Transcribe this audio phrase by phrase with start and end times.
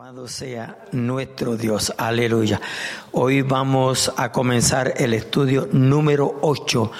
[0.00, 2.58] Alabado sea nuestro Dios, aleluya.
[3.12, 6.90] Hoy vamos a comenzar el estudio número 8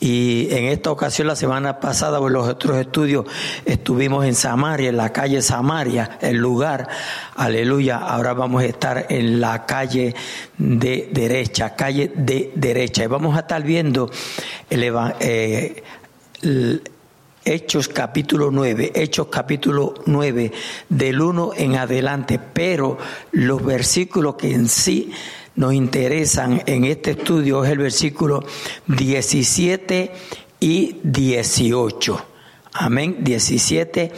[0.00, 3.24] y en esta ocasión la semana pasada en los otros estudios
[3.64, 6.90] estuvimos en Samaria, en la calle Samaria, el lugar,
[7.36, 7.96] aleluya.
[7.96, 10.14] Ahora vamos a estar en la calle
[10.58, 14.10] de derecha, calle de derecha y vamos a estar viendo
[14.68, 15.82] el, eh,
[17.44, 20.52] Hechos capítulo 9, Hechos capítulo 9,
[20.88, 22.98] del 1 en adelante, pero
[23.32, 25.10] los versículos que en sí
[25.56, 28.44] nos interesan en este estudio es el versículo
[28.86, 30.12] 17
[30.60, 32.26] y 18.
[32.74, 34.12] Amén, 17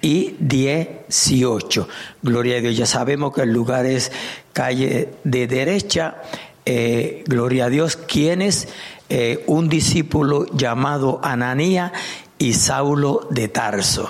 [0.00, 1.88] y 18.
[2.22, 4.12] Gloria a Dios, ya sabemos que el lugar es
[4.52, 6.22] calle de derecha.
[6.64, 8.68] Eh, gloria a Dios, quien es
[9.08, 11.92] eh, un discípulo llamado Ananía
[12.38, 14.08] y Saulo de Tarso.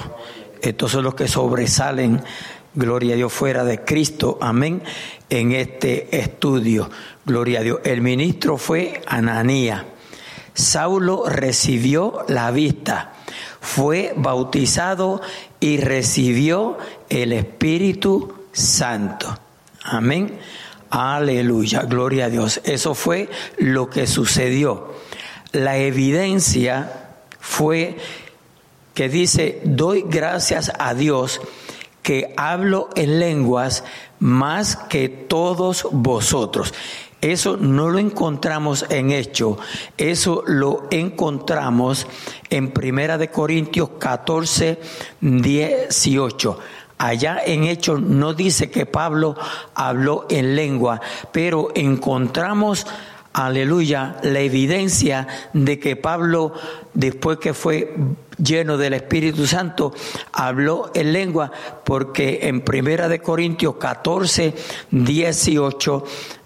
[0.61, 2.23] Estos son los que sobresalen,
[2.75, 4.83] gloria a Dios, fuera de Cristo, amén,
[5.31, 6.91] en este estudio.
[7.25, 7.81] Gloria a Dios.
[7.85, 9.87] El ministro fue Ananía.
[10.55, 13.12] Saulo recibió la vista,
[13.61, 15.20] fue bautizado
[15.61, 19.39] y recibió el Espíritu Santo.
[19.85, 20.39] Amén.
[20.91, 22.61] Aleluya, gloria a Dios.
[22.65, 24.95] Eso fue lo que sucedió.
[25.53, 27.08] La evidencia
[27.41, 27.97] fue
[28.94, 31.41] que dice, doy gracias a Dios
[32.03, 33.84] que hablo en lenguas
[34.19, 36.75] más que todos vosotros.
[37.20, 39.58] Eso no lo encontramos en Hecho,
[39.97, 42.06] eso lo encontramos
[42.48, 44.78] en Primera de Corintios 14,
[45.20, 46.58] 18.
[46.98, 49.36] Allá en Hechos no dice que Pablo
[49.75, 51.00] habló en lengua,
[51.33, 52.86] pero encontramos
[53.39, 56.55] aleluya, la evidencia de que Pablo,
[56.92, 57.95] después que fue
[58.36, 59.95] lleno del Espíritu Santo,
[60.33, 61.53] habló en lengua,
[61.84, 64.55] porque en Primera de Corintios 14,
[64.91, 66.05] 18,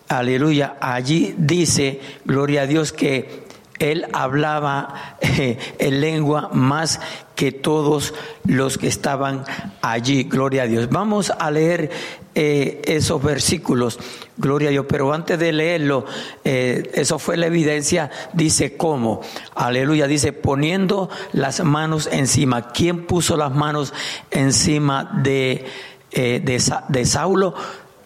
[0.09, 3.42] aleluya, allí dice, gloria a Dios, que
[3.83, 7.01] él hablaba eh, en lengua más
[7.35, 8.15] que todos
[8.45, 9.45] los que estaban
[9.81, 10.23] allí.
[10.23, 10.89] Gloria a Dios.
[10.89, 11.91] Vamos a leer
[12.37, 13.99] eh, esos versículos.
[14.37, 14.87] Gloria a Dios.
[14.89, 16.07] Pero antes de leerlo,
[16.45, 18.09] eh, eso fue la evidencia.
[18.33, 19.21] Dice cómo.
[19.57, 20.07] Aleluya.
[20.07, 22.69] Dice poniendo las manos encima.
[22.69, 23.93] ¿Quién puso las manos
[24.31, 25.67] encima de,
[26.13, 27.55] de, de Saulo?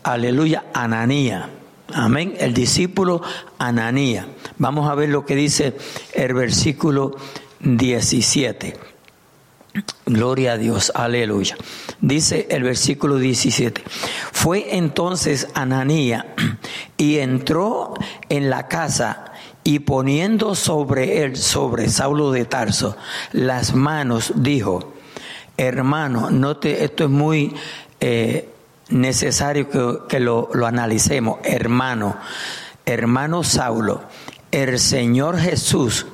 [0.04, 0.64] Aleluya.
[0.72, 1.50] Ananía.
[1.92, 2.34] Amén.
[2.38, 3.20] El discípulo
[3.58, 4.26] Ananía.
[4.58, 5.76] Vamos a ver lo que dice
[6.14, 7.16] el versículo
[7.60, 8.76] 17.
[10.06, 11.56] Gloria a Dios, aleluya.
[12.00, 13.82] Dice el versículo 17.
[14.32, 16.34] Fue entonces Ananía
[16.96, 17.94] y entró
[18.28, 19.32] en la casa
[19.64, 22.96] y poniendo sobre él, sobre Saulo de Tarso,
[23.32, 24.94] las manos, dijo,
[25.56, 27.52] hermano, note, esto es muy
[28.00, 28.48] eh,
[28.90, 29.68] necesario
[30.08, 31.40] que, lo, lo analicemos.
[31.42, 32.16] Hermano,
[32.84, 34.02] hermano Saulo,
[34.50, 36.06] el Señor Jesús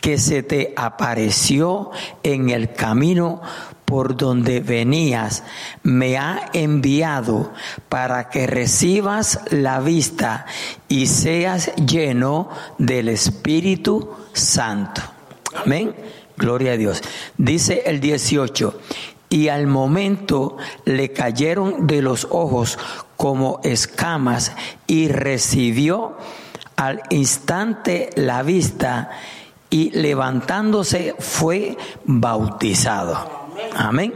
[0.00, 1.90] que se te apareció
[2.22, 3.42] en el camino
[3.84, 5.42] por donde venías,
[5.82, 7.52] me ha enviado
[7.88, 10.46] para que recibas la vista
[10.88, 15.02] y seas lleno del Espíritu Santo.
[15.54, 15.94] Amén.
[16.36, 17.02] Gloria a Dios.
[17.36, 18.80] Dice el 18,
[19.28, 22.78] y al momento le cayeron de los ojos
[23.16, 24.52] como escamas
[24.86, 26.16] y recibió
[26.80, 29.10] al instante la vista
[29.68, 31.76] y levantándose fue
[32.06, 33.50] bautizado.
[33.76, 34.14] Amén.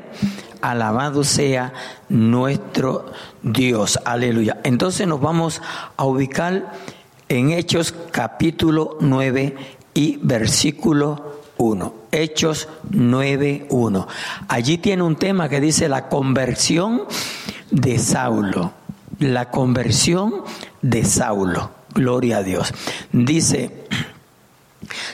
[0.62, 1.74] Alabado sea
[2.08, 4.00] nuestro Dios.
[4.06, 4.60] Aleluya.
[4.64, 5.60] Entonces nos vamos
[5.98, 6.72] a ubicar
[7.28, 9.56] en Hechos capítulo 9
[9.92, 11.94] y versículo 1.
[12.12, 14.06] Hechos 9.1.
[14.48, 17.02] Allí tiene un tema que dice la conversión
[17.70, 18.72] de Saulo.
[19.18, 20.44] La conversión
[20.80, 21.83] de Saulo.
[21.94, 22.72] Gloria a Dios.
[23.12, 23.86] Dice,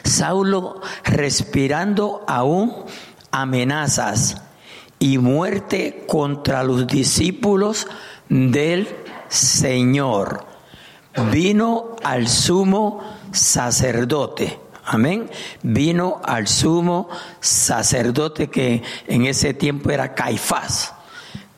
[0.03, 2.75] Saulo respirando aún
[3.31, 4.43] amenazas
[4.99, 7.87] y muerte contra los discípulos
[8.29, 8.89] del
[9.29, 10.47] Señor.
[11.31, 13.03] Vino al sumo
[13.33, 14.59] sacerdote
[14.93, 15.31] Amén.
[15.63, 17.09] Vino al sumo
[17.41, 20.95] sacerdote que en ese tiempo era Caifás.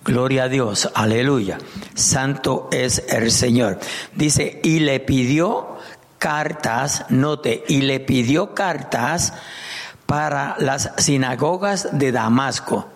[0.05, 1.59] Gloria a Dios, aleluya.
[1.95, 3.79] Santo es el Señor.
[4.17, 5.77] Dice, y le pidió
[6.19, 9.33] cartas, note, y le pidió cartas
[10.07, 12.89] para las sinagogas de Damasco,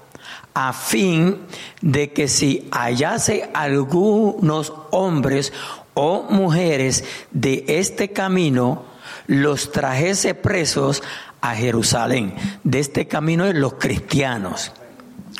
[0.55, 1.38] a fin
[1.81, 5.52] de que si hallase algunos hombres
[5.94, 8.82] o mujeres de este camino,
[9.29, 11.05] los trajese presos
[11.41, 12.35] a Jerusalén.
[12.64, 14.73] De este camino de los cristianos.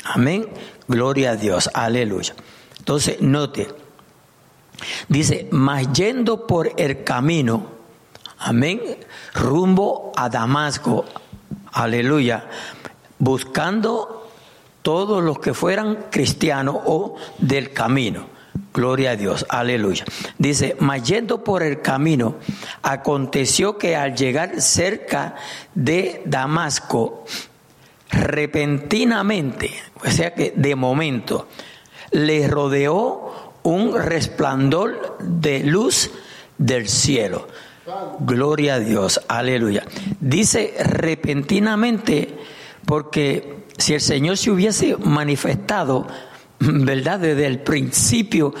[0.05, 0.47] Amén.
[0.87, 1.69] Gloria a Dios.
[1.73, 2.33] Aleluya.
[2.77, 3.67] Entonces, note,
[5.09, 7.67] dice, mas yendo por el camino,
[8.39, 8.79] amén,
[9.33, 11.05] rumbo a Damasco,
[11.73, 12.47] aleluya,
[13.19, 14.29] buscando
[14.81, 18.37] todos los que fueran cristianos o del camino.
[18.73, 20.05] Gloria a Dios, aleluya.
[20.37, 22.35] Dice, mas yendo por el camino,
[22.83, 25.35] aconteció que al llegar cerca
[25.73, 27.25] de Damasco,
[28.09, 29.71] repentinamente,
[30.03, 31.47] o sea que de momento,
[32.11, 36.11] le rodeó un resplandor de luz
[36.57, 37.47] del cielo.
[38.19, 39.85] Gloria a Dios, aleluya.
[40.19, 42.37] Dice repentinamente
[42.85, 46.07] porque si el Señor se hubiese manifestado,
[46.59, 47.19] ¿verdad?
[47.19, 48.53] Desde el principio,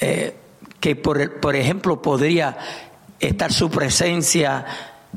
[0.00, 0.34] eh,
[0.80, 2.56] que por, por ejemplo podría
[3.18, 4.64] estar su presencia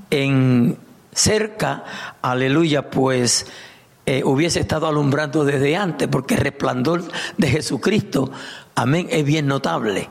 [0.10, 0.78] en
[1.14, 1.84] cerca,
[2.22, 3.46] aleluya, pues
[4.06, 7.04] eh, hubiese estado alumbrando desde antes, porque el resplandor
[7.38, 8.32] de Jesucristo,
[8.76, 10.10] amén, es bien notable.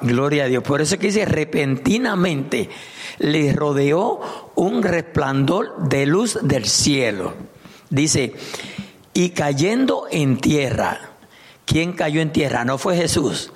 [0.00, 0.62] Gloria a Dios.
[0.62, 2.68] Por eso que dice, repentinamente
[3.18, 7.34] le rodeó un resplandor de luz del cielo.
[7.88, 8.34] Dice,
[9.14, 11.12] y cayendo en tierra.
[11.64, 12.64] ¿Quién cayó en tierra?
[12.64, 13.52] No fue Jesús,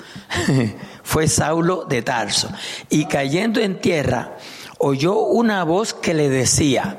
[1.04, 2.50] fue Saulo de Tarso.
[2.88, 4.36] Y cayendo en tierra,
[4.80, 6.98] oyó una voz que le decía,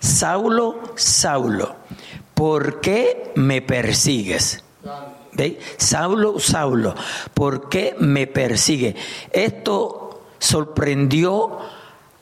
[0.00, 1.76] Saulo, Saulo,
[2.34, 4.64] ¿por qué me persigues?
[5.76, 6.94] Saulo, Saulo,
[7.34, 8.96] ¿por qué me persigue?
[9.30, 11.58] Esto sorprendió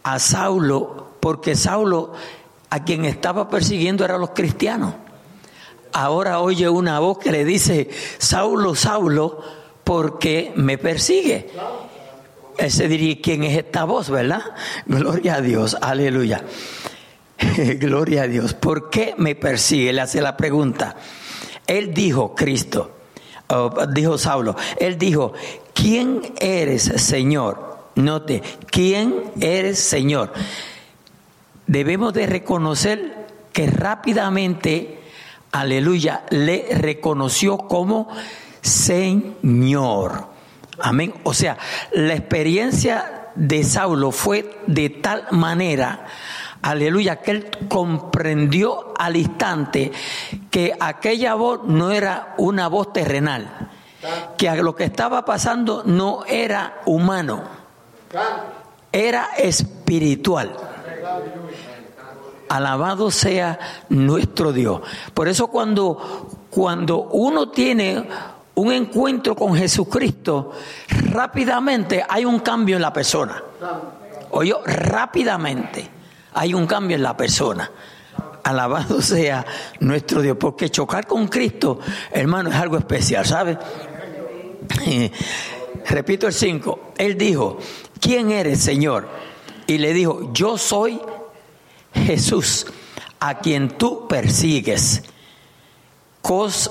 [0.03, 2.13] a Saulo porque Saulo
[2.69, 4.95] a quien estaba persiguiendo eran los cristianos.
[5.93, 9.41] Ahora oye una voz que le dice, Saulo, Saulo,
[9.85, 11.51] ¿por qué me persigue?
[12.61, 14.43] Él se diría, ¿quién es esta voz, verdad?
[14.85, 16.45] Gloria a Dios, aleluya.
[17.79, 18.53] Gloria a Dios.
[18.53, 19.95] ¿Por qué me persigue?
[19.95, 20.95] Le hace la pregunta.
[21.67, 22.99] Él dijo, Cristo,
[23.95, 25.33] dijo Saulo, él dijo,
[25.73, 27.79] ¿quién eres, Señor?
[27.95, 30.33] Note, ¿quién eres, Señor?
[31.67, 35.01] Debemos de reconocer que rápidamente,
[35.51, 38.09] aleluya, le reconoció como
[38.61, 40.30] Señor.
[40.83, 41.15] Amén.
[41.25, 41.59] O sea,
[41.93, 46.07] la experiencia de Saulo fue de tal manera
[46.63, 49.93] aleluya, que él comprendió al instante
[50.51, 53.71] que aquella voz no era una voz terrenal,
[54.37, 57.43] que lo que estaba pasando no era humano,
[58.93, 60.57] era espiritual.
[62.49, 63.59] Alabado sea
[63.91, 64.81] nuestro Dios.
[65.15, 68.09] Por eso cuando, cuando uno tiene
[68.55, 70.53] un encuentro con Jesucristo,
[71.11, 73.43] rápidamente hay un cambio en la persona.
[74.31, 75.89] Oye, rápidamente
[76.35, 77.71] hay un cambio en la persona.
[78.43, 79.45] Alabado sea
[79.81, 81.81] nuestro Dios, porque chocar con Cristo,
[82.11, 83.59] hermano, es algo especial, ¿sabe?
[85.87, 87.59] Repito el 5, él dijo,
[88.01, 89.09] ¿quién eres, Señor?
[89.67, 91.01] Y le dijo, yo soy
[91.93, 92.67] Jesús,
[93.21, 95.03] a quien tú persigues.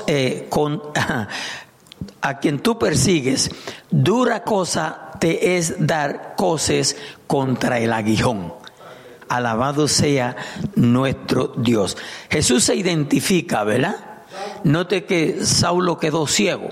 [0.08, 0.82] Eh, con,
[2.22, 3.50] a quien tú persigues,
[3.90, 6.96] dura cosa te es dar cosas
[7.28, 8.54] contra el aguijón.
[9.28, 10.36] Alabado sea
[10.76, 11.98] nuestro Dios.
[12.30, 13.96] Jesús se identifica, ¿verdad?
[14.64, 16.70] Note que Saulo quedó ciego.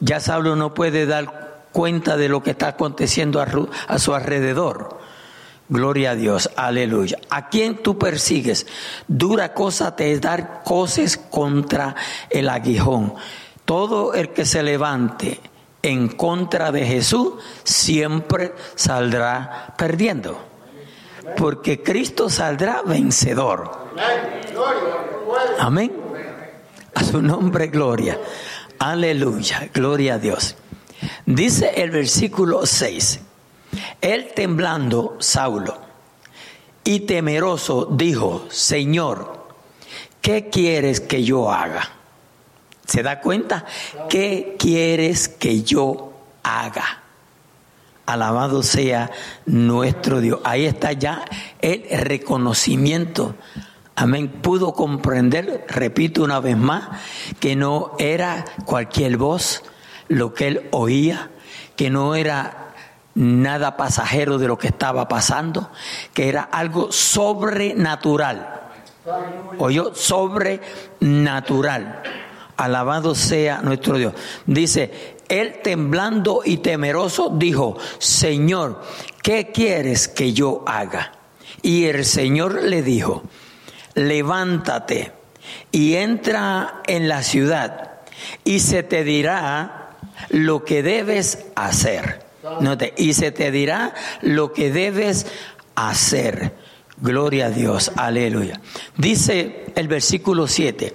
[0.00, 4.98] Ya Saulo no puede dar cuenta de lo que está aconteciendo a, su alrededor.
[5.68, 7.18] Gloria a Dios, aleluya.
[7.30, 8.66] ¿A quién tú persigues?
[9.06, 11.94] Dura cosa te es dar cosas contra
[12.30, 13.14] el aguijón.
[13.68, 15.38] Todo el que se levante
[15.82, 17.34] en contra de Jesús
[17.64, 20.48] siempre saldrá perdiendo
[21.36, 23.70] porque Cristo saldrá vencedor.
[25.58, 25.92] Amén.
[26.94, 28.18] A su nombre, gloria.
[28.78, 30.56] Aleluya, gloria a Dios.
[31.26, 33.20] Dice el versículo 6,
[34.00, 35.76] él temblando, Saulo,
[36.84, 39.46] y temeroso dijo, Señor,
[40.22, 41.97] ¿qué quieres que yo haga?
[42.88, 43.66] ¿Se da cuenta?
[44.08, 47.02] ¿Qué quieres que yo haga?
[48.06, 49.10] Alabado sea
[49.44, 50.40] nuestro Dios.
[50.42, 51.22] Ahí está ya
[51.60, 53.34] el reconocimiento.
[53.94, 54.40] Amén.
[54.40, 56.88] Pudo comprender, repito una vez más,
[57.38, 59.62] que no era cualquier voz
[60.08, 61.28] lo que él oía,
[61.76, 62.72] que no era
[63.14, 65.70] nada pasajero de lo que estaba pasando,
[66.14, 68.62] que era algo sobrenatural.
[69.58, 72.02] Oyó sobrenatural.
[72.58, 74.12] Alabado sea nuestro Dios.
[74.44, 78.82] Dice, él temblando y temeroso dijo, Señor,
[79.22, 81.12] ¿qué quieres que yo haga?
[81.62, 83.22] Y el Señor le dijo,
[83.94, 85.12] levántate
[85.72, 88.00] y entra en la ciudad
[88.44, 89.96] y se te dirá
[90.30, 92.26] lo que debes hacer.
[92.96, 95.26] Y se te dirá lo que debes
[95.74, 96.54] hacer.
[96.96, 98.60] Gloria a Dios, aleluya.
[98.96, 100.94] Dice el versículo 7,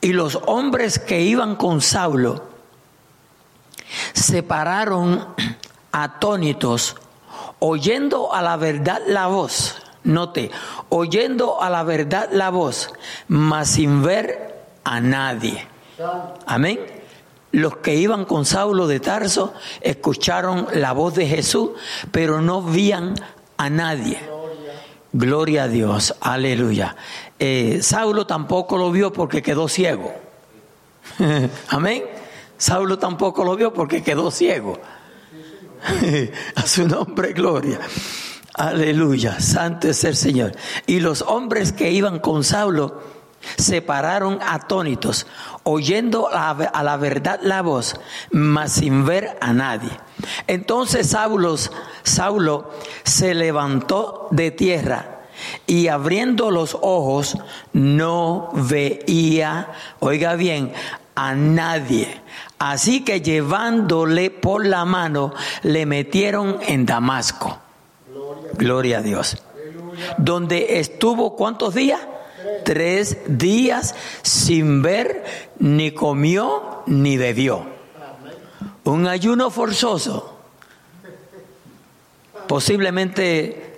[0.00, 2.44] y los hombres que iban con Saulo
[4.12, 5.26] se pararon
[5.92, 6.96] atónitos,
[7.58, 9.76] oyendo a la verdad la voz.
[10.04, 10.52] Note,
[10.88, 12.90] oyendo a la verdad la voz,
[13.26, 15.66] mas sin ver a nadie.
[16.46, 16.78] Amén.
[17.50, 21.70] Los que iban con Saulo de Tarso escucharon la voz de Jesús,
[22.12, 23.14] pero no vían
[23.56, 24.20] a nadie.
[25.12, 26.96] Gloria a Dios, aleluya.
[27.38, 30.12] Eh, Saulo tampoco lo vio porque quedó ciego.
[31.68, 32.04] Amén.
[32.56, 34.78] Saulo tampoco lo vio porque quedó ciego.
[36.54, 37.78] a su nombre, gloria.
[38.54, 40.52] Aleluya, santo es el Señor.
[40.86, 43.02] Y los hombres que iban con Saulo
[43.58, 45.26] se pararon atónitos,
[45.62, 47.94] oyendo a la verdad la voz,
[48.30, 49.90] mas sin ver a nadie.
[50.46, 51.56] Entonces Saulo,
[52.02, 52.70] Saulo
[53.04, 55.15] se levantó de tierra
[55.66, 57.36] y abriendo los ojos
[57.72, 60.72] no veía, oiga bien,
[61.14, 62.20] a nadie.
[62.58, 67.58] Así que llevándole por la mano, le metieron en Damasco.
[68.54, 69.36] Gloria, a Dios.
[70.18, 72.00] Donde estuvo cuántos días?
[72.64, 73.18] Tres.
[73.26, 75.24] días sin ver,
[75.58, 77.66] ni comió, ni bebió.
[78.84, 80.36] Un ayuno forzoso.
[82.46, 83.75] Posiblemente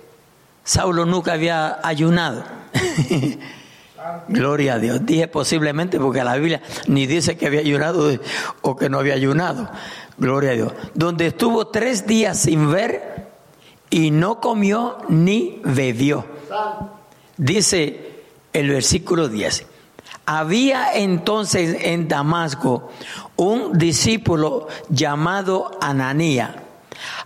[0.69, 2.43] Saulo nunca había ayunado.
[4.27, 5.03] Gloria a Dios.
[5.03, 8.11] Dije posiblemente porque la Biblia ni dice que había ayunado
[8.61, 9.67] o que no había ayunado.
[10.19, 10.73] Gloria a Dios.
[10.93, 13.29] Donde estuvo tres días sin ver
[13.89, 16.23] y no comió ni bebió.
[17.35, 18.21] Dice
[18.53, 19.65] el versículo 10.
[20.27, 22.91] Había entonces en Damasco
[23.37, 26.61] un discípulo llamado Ananía,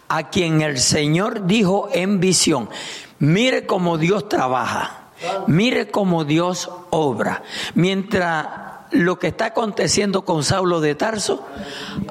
[0.07, 2.69] a quien el Señor dijo en visión,
[3.23, 5.03] mire cómo Dios trabaja
[5.47, 7.43] Mire cómo Dios obra.
[7.75, 8.47] Mientras
[8.91, 11.45] lo que está aconteciendo con Saulo de Tarso,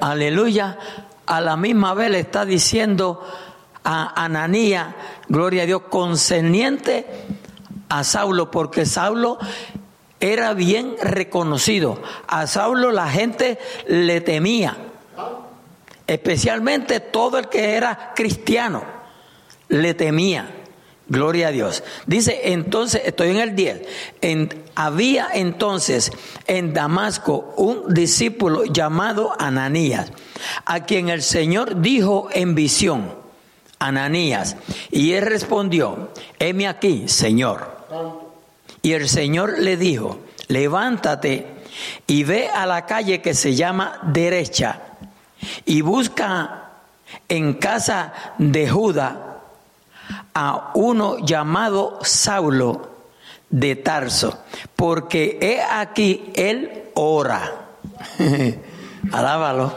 [0.01, 0.79] aleluya,
[1.27, 3.23] a la misma vez le está diciendo
[3.85, 4.97] a Ananía,
[5.29, 7.07] gloria a Dios, concerniente
[7.89, 9.39] a Saulo, porque Saulo
[10.19, 12.01] era bien reconocido.
[12.27, 14.77] A Saulo la gente le temía,
[16.07, 18.83] especialmente todo el que era cristiano,
[19.69, 20.62] le temía.
[21.09, 21.83] Gloria a Dios.
[22.07, 23.83] Dice entonces, estoy en el 10,
[24.75, 26.13] había entonces
[26.47, 30.11] en Damasco un discípulo llamado Ananías,
[30.65, 33.15] a quien el Señor dijo en visión,
[33.79, 34.57] Ananías,
[34.91, 37.83] y él respondió, heme aquí, Señor.
[38.81, 41.47] Y el Señor le dijo, levántate
[42.07, 44.81] y ve a la calle que se llama derecha
[45.65, 46.71] y busca
[47.29, 49.32] en casa de Judá
[50.35, 52.91] a uno llamado Saulo
[53.51, 54.39] de Tarso,
[54.77, 57.53] porque he aquí él ora.
[59.13, 59.75] Alábalo.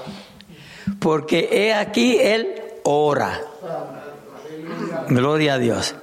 [1.00, 3.42] Porque he aquí él ora.
[5.10, 5.96] Gloria a Dios.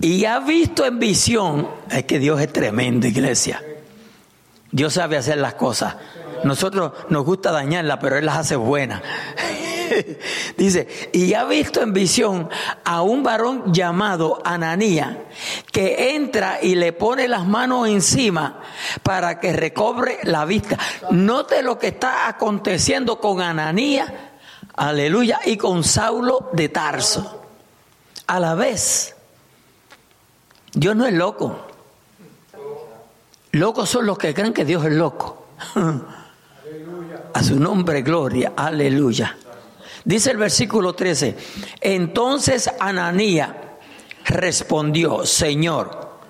[0.00, 3.62] Y ha visto en visión, es que Dios es tremendo, iglesia.
[4.70, 5.96] Dios sabe hacer las cosas.
[6.44, 9.02] Nosotros nos gusta dañarlas, pero Él las hace buenas.
[10.56, 12.48] Dice, y ha visto en visión
[12.84, 15.24] a un varón llamado Ananía,
[15.72, 18.60] que entra y le pone las manos encima
[19.02, 20.78] para que recobre la vista.
[21.10, 24.32] Note lo que está aconteciendo con Ananía,
[24.74, 27.42] aleluya, y con Saulo de Tarso.
[28.26, 29.14] A la vez,
[30.72, 31.66] Dios no es loco.
[33.52, 35.46] Locos son los que creen que Dios es loco.
[37.32, 39.36] A su nombre, gloria, aleluya.
[40.06, 41.34] Dice el versículo 13,
[41.80, 43.74] entonces Ananía
[44.24, 46.20] respondió, Señor,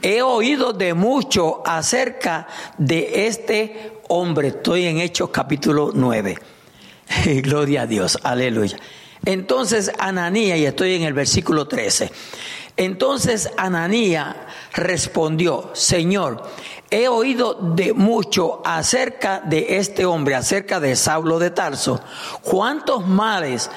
[0.00, 2.46] he oído de mucho acerca
[2.78, 4.46] de este hombre.
[4.46, 6.38] Estoy en Hechos capítulo 9.
[7.42, 8.76] Gloria a Dios, aleluya.
[9.24, 12.12] Entonces Ananía, y estoy en el versículo 13,
[12.76, 16.48] entonces Ananía respondió, Señor,
[16.90, 22.00] he oído de mucho acerca de este hombre, acerca de Saulo de Tarso.
[22.42, 23.70] ¿Cuántos males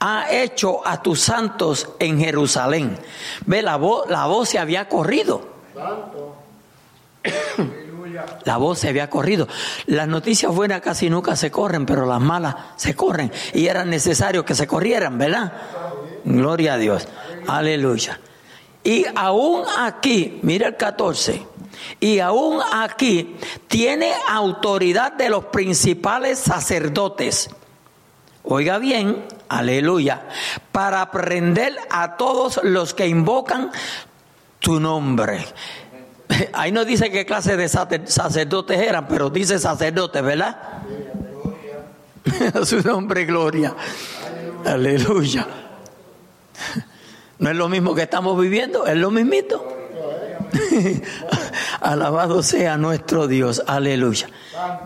[0.00, 2.98] ha hecho a tus santos en Jerusalén?
[3.46, 5.54] Ve, la voz, la voz se había corrido.
[8.44, 9.48] La voz se había corrido.
[9.86, 13.32] Las noticias buenas casi nunca se corren, pero las malas se corren.
[13.52, 15.52] Y era necesario que se corrieran, ¿verdad?
[16.24, 17.08] Gloria a Dios.
[17.46, 18.20] Aleluya.
[18.84, 21.46] Y aún aquí, mira el 14,
[22.00, 23.36] y aún aquí
[23.66, 27.48] tiene autoridad de los principales sacerdotes.
[28.42, 30.26] Oiga bien, aleluya,
[30.70, 33.70] para prender a todos los que invocan
[34.58, 35.46] tu nombre.
[36.52, 40.58] Ahí no dice qué clase de sacerdotes eran, pero dice sacerdotes, ¿verdad?
[42.64, 43.74] Su nombre, gloria.
[44.64, 45.46] Aleluya.
[47.38, 49.74] No es lo mismo que estamos viviendo, es lo mismito.
[51.80, 54.28] Alabado sea nuestro Dios, aleluya.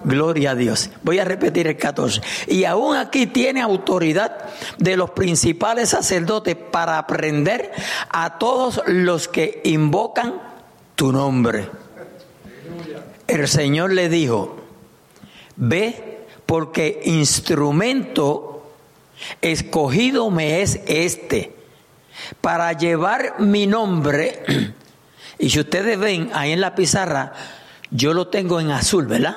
[0.05, 0.91] Gloria a Dios.
[1.03, 2.21] Voy a repetir el 14.
[2.47, 4.39] Y aún aquí tiene autoridad
[4.79, 7.71] de los principales sacerdotes para aprender
[8.09, 10.41] a todos los que invocan
[10.95, 11.69] tu nombre.
[13.27, 14.57] El Señor le dijo,
[15.57, 18.73] ve porque instrumento
[19.43, 21.58] escogido me es este
[22.41, 24.43] para llevar mi nombre
[25.39, 27.33] y si ustedes ven ahí en la pizarra,
[27.91, 29.37] yo lo tengo en azul, ¿verdad?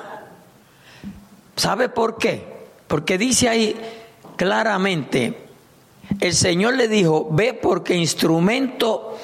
[1.56, 2.44] ¿Sabe por qué?
[2.86, 3.76] Porque dice ahí
[4.36, 5.38] claramente,
[6.20, 9.18] el Señor le dijo, ve porque instrumento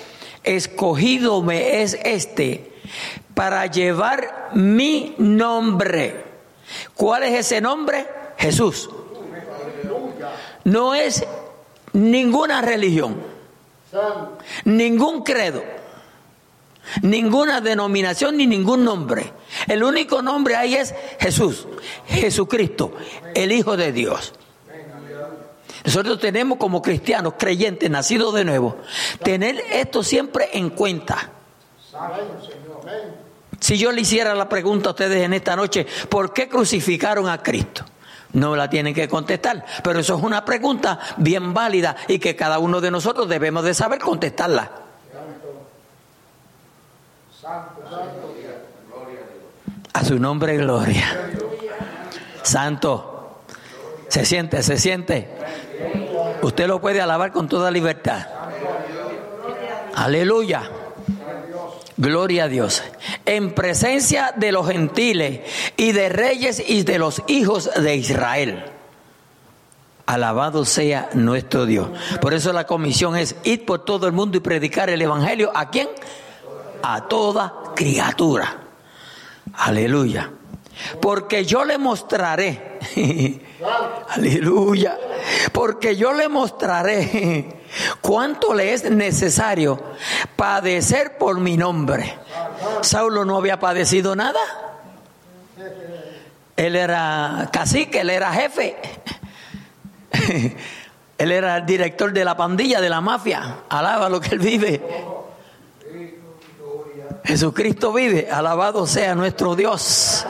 [0.45, 2.73] escogido me es este
[3.35, 6.25] para llevar mi nombre.
[6.95, 8.07] ¿Cuál es ese nombre?
[8.37, 8.89] Jesús.
[10.65, 11.25] No es
[11.93, 13.17] ninguna religión,
[14.65, 15.63] ningún credo
[17.03, 19.33] Ninguna denominación ni ningún nombre.
[19.67, 21.67] El único nombre ahí es Jesús,
[22.07, 22.93] Jesucristo,
[23.35, 24.35] el Hijo de Dios.
[25.85, 28.77] Nosotros tenemos como cristianos, creyentes, nacidos de nuevo,
[29.23, 31.31] tener esto siempre en cuenta.
[33.61, 37.43] Si yo le hiciera la pregunta a ustedes en esta noche, ¿por qué crucificaron a
[37.43, 37.85] Cristo?
[38.39, 42.59] No la tienen que contestar, pero eso es una pregunta bien válida y que cada
[42.59, 44.71] uno de nosotros debemos de saber contestarla.
[49.93, 51.31] A su nombre, gloria.
[52.43, 53.41] Santo.
[54.09, 55.29] Se siente, se siente.
[56.43, 58.27] Usted lo puede alabar con toda libertad.
[59.95, 60.71] Aleluya.
[61.99, 62.83] Gloria a Dios.
[63.27, 65.41] En presencia de los gentiles
[65.77, 68.65] y de reyes y de los hijos de Israel.
[70.07, 71.91] Alabado sea nuestro Dios.
[72.23, 75.53] Por eso la comisión es ir por todo el mundo y predicar el Evangelio.
[75.55, 75.89] ¿A quién?
[76.83, 78.57] a toda criatura.
[79.55, 80.31] Aleluya.
[81.01, 82.79] Porque yo le mostraré,
[84.09, 84.99] aleluya,
[85.53, 87.63] porque yo le mostraré
[88.01, 89.81] cuánto le es necesario
[90.37, 92.19] padecer por mi nombre.
[92.83, 94.41] Saulo no había padecido nada.
[96.57, 98.77] Él era cacique, él era jefe.
[101.19, 103.63] Él era el director de la pandilla, de la mafia.
[103.69, 104.81] Alaba lo que él vive.
[107.25, 110.25] Jesucristo vive, alabado sea nuestro Dios.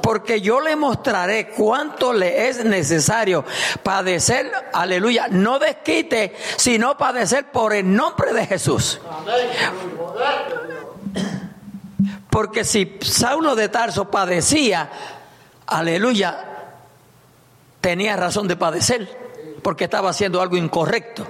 [0.00, 3.44] Porque yo le mostraré cuánto le es necesario
[3.82, 9.00] padecer, aleluya, no desquite, sino padecer por el nombre de Jesús.
[12.30, 14.90] Porque si Saulo de Tarso padecía,
[15.66, 16.44] aleluya,
[17.80, 19.08] tenía razón de padecer,
[19.62, 21.26] porque estaba haciendo algo incorrecto.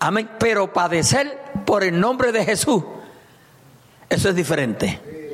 [0.00, 0.30] Amén.
[0.38, 2.84] Pero padecer por el nombre de Jesús
[4.08, 5.27] eso es diferente.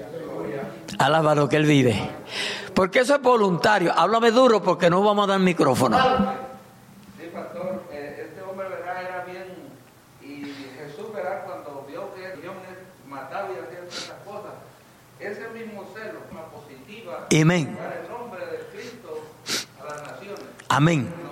[0.98, 2.11] Alaba lo que Él vive.
[2.74, 3.92] Porque eso es voluntario.
[3.96, 5.96] Háblame duro porque no vamos a dar micrófono.
[7.18, 7.83] Sí, pastor.
[7.92, 9.02] Eh, este hombre, ¿verdad?
[9.02, 9.54] Era bien.
[10.22, 10.44] Y
[10.78, 11.44] Jesús, ¿verdad?
[11.46, 12.54] Cuando vio que Dios
[13.09, 14.52] mataba y hacía estas cosas,
[15.20, 17.26] ese mismo celo, una positiva.
[17.30, 17.76] Amén.
[17.76, 19.20] Para el nombre de Cristo
[19.80, 20.44] a las naciones.
[20.68, 21.24] Amén.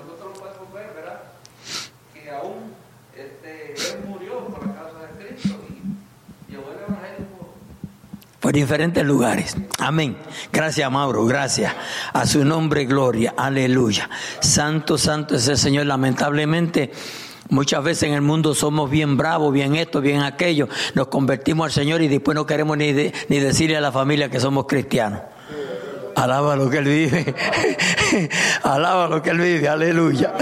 [8.42, 9.56] Por diferentes lugares.
[9.78, 10.16] Amén.
[10.52, 11.24] Gracias, Mauro.
[11.24, 11.72] Gracias.
[12.12, 13.34] A su nombre, gloria.
[13.36, 14.10] Aleluya.
[14.40, 15.86] Santo, santo es el Señor.
[15.86, 16.90] Lamentablemente,
[17.50, 20.68] muchas veces en el mundo somos bien bravos, bien esto, bien aquello.
[20.94, 24.40] Nos convertimos al Señor y después no queremos ni, ni decirle a la familia que
[24.40, 25.20] somos cristianos.
[26.16, 27.34] Alaba lo que Él vive.
[28.64, 29.68] Alaba lo que Él vive.
[29.68, 30.34] Aleluya.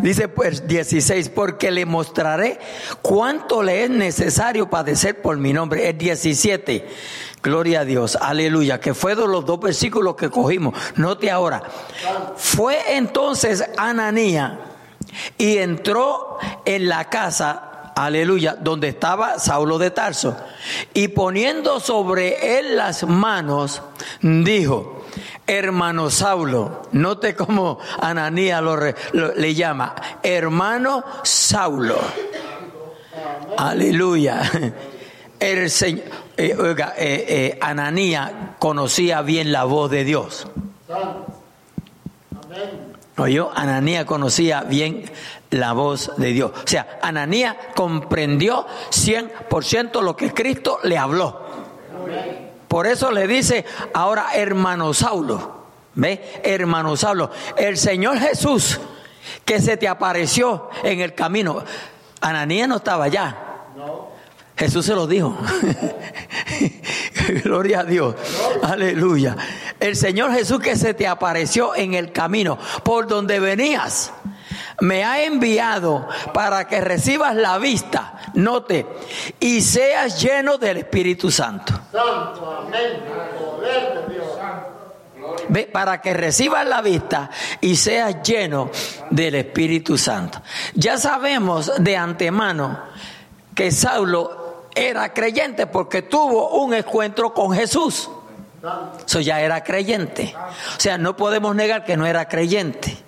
[0.00, 2.58] Dice pues 16, porque le mostraré
[3.02, 5.88] cuánto le es necesario padecer por mi nombre.
[5.88, 6.88] Es 17.
[7.42, 10.74] Gloria a Dios, aleluya, que fue de los dos versículos que cogimos.
[10.96, 11.62] Note ahora,
[12.36, 14.60] fue entonces Ananía
[15.38, 20.36] y entró en la casa, aleluya, donde estaba Saulo de Tarso,
[20.92, 23.82] y poniendo sobre él las manos,
[24.20, 24.95] dijo,
[25.46, 26.82] hermano Saulo.
[26.92, 28.76] Note cómo Ananías lo,
[29.34, 31.98] le llama, hermano Saulo.
[33.56, 34.42] Aleluya.
[35.38, 36.04] El señor,
[36.36, 40.46] eh, oiga, eh, eh, Ananía conocía bien la voz de Dios.
[43.18, 45.10] Oyó, Ananía conocía bien
[45.50, 46.52] la voz de Dios.
[46.52, 51.45] O sea, Ananía comprendió 100% lo que Cristo le habló.
[52.76, 55.64] Por eso le dice ahora hermano Saulo.
[55.94, 56.42] ¿Ve?
[56.44, 57.30] Hermano Saulo.
[57.56, 58.78] El Señor Jesús
[59.46, 61.64] que se te apareció en el camino.
[62.20, 63.34] Ananía no estaba allá.
[64.58, 65.38] Jesús se lo dijo.
[67.44, 68.14] Gloria a Dios.
[68.62, 69.38] Aleluya.
[69.80, 74.12] El Señor Jesús que se te apareció en el camino por donde venías,
[74.80, 78.86] me ha enviado para que recibas la vista, note,
[79.40, 81.72] y seas lleno del Espíritu Santo.
[81.92, 83.02] Santo, amén.
[83.38, 84.26] Poder de Dios.
[85.48, 88.70] Ve, para que recibas la vista y seas lleno
[89.10, 90.40] del Espíritu Santo.
[90.74, 92.80] Ya sabemos de antemano
[93.54, 98.10] que Saulo era creyente porque tuvo un encuentro con Jesús.
[99.06, 100.34] Eso ya era creyente.
[100.76, 103.05] O sea, no podemos negar que no era creyente.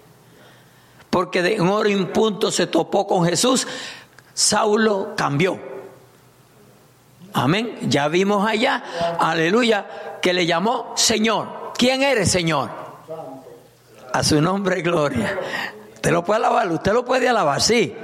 [1.11, 3.67] Porque de un hora y un punto se topó con Jesús,
[4.35, 5.59] Saulo cambió.
[7.33, 7.77] Amén.
[7.83, 8.83] Ya vimos allá,
[9.19, 11.73] aleluya, que le llamó Señor.
[11.77, 12.71] ¿Quién eres, Señor?
[14.13, 15.39] A su nombre, gloria.
[15.95, 17.95] Usted lo puede alabar, usted lo puede alabar, sí.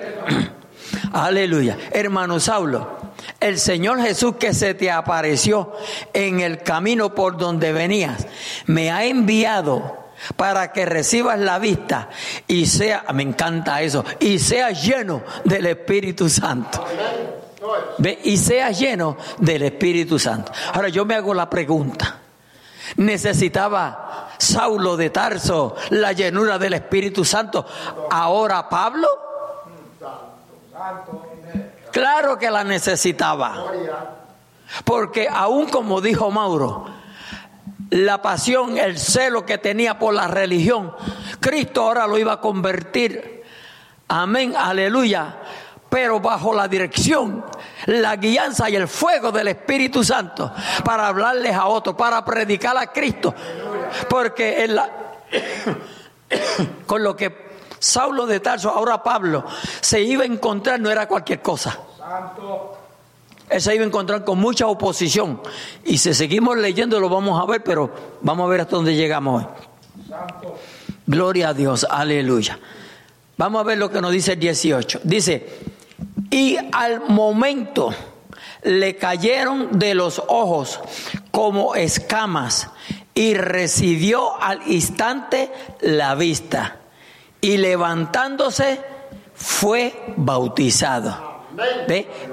[1.12, 1.78] Aleluya.
[1.92, 2.88] Hermano Saulo,
[3.40, 5.72] el Señor Jesús que se te apareció
[6.12, 8.26] en el camino por donde venías,
[8.66, 10.03] me ha enviado
[10.36, 12.08] para que recibas la vista
[12.46, 16.84] y sea, me encanta eso, y seas lleno del Espíritu Santo.
[18.22, 20.52] Y seas lleno del Espíritu Santo.
[20.72, 22.18] Ahora yo me hago la pregunta.
[22.96, 27.64] ¿Necesitaba Saulo de Tarso la llenura del Espíritu Santo?
[28.10, 29.08] ¿Ahora Pablo?
[31.90, 33.64] Claro que la necesitaba.
[34.84, 36.86] Porque aún como dijo Mauro,
[37.94, 40.92] la pasión, el celo que tenía por la religión,
[41.38, 43.44] Cristo ahora lo iba a convertir.
[44.08, 45.36] Amén, aleluya.
[45.88, 47.44] Pero bajo la dirección,
[47.86, 50.52] la guianza y el fuego del Espíritu Santo
[50.84, 53.32] para hablarles a otros, para predicar a Cristo.
[54.08, 54.68] Porque
[56.86, 57.44] con lo que
[57.78, 59.44] Saulo de Tarso, ahora Pablo,
[59.80, 61.78] se iba a encontrar, no era cualquier cosa.
[61.96, 62.83] Santo.
[63.48, 65.40] Él se iba a encontrar con mucha oposición.
[65.84, 67.90] Y si seguimos leyendo lo vamos a ver, pero
[68.22, 69.48] vamos a ver hasta dónde llegamos hoy.
[71.06, 72.58] Gloria a Dios, aleluya.
[73.36, 75.00] Vamos a ver lo que nos dice el 18.
[75.04, 75.60] Dice,
[76.30, 77.94] y al momento
[78.62, 80.80] le cayeron de los ojos
[81.30, 82.70] como escamas
[83.14, 86.78] y recibió al instante la vista
[87.40, 88.80] y levantándose
[89.34, 91.33] fue bautizado.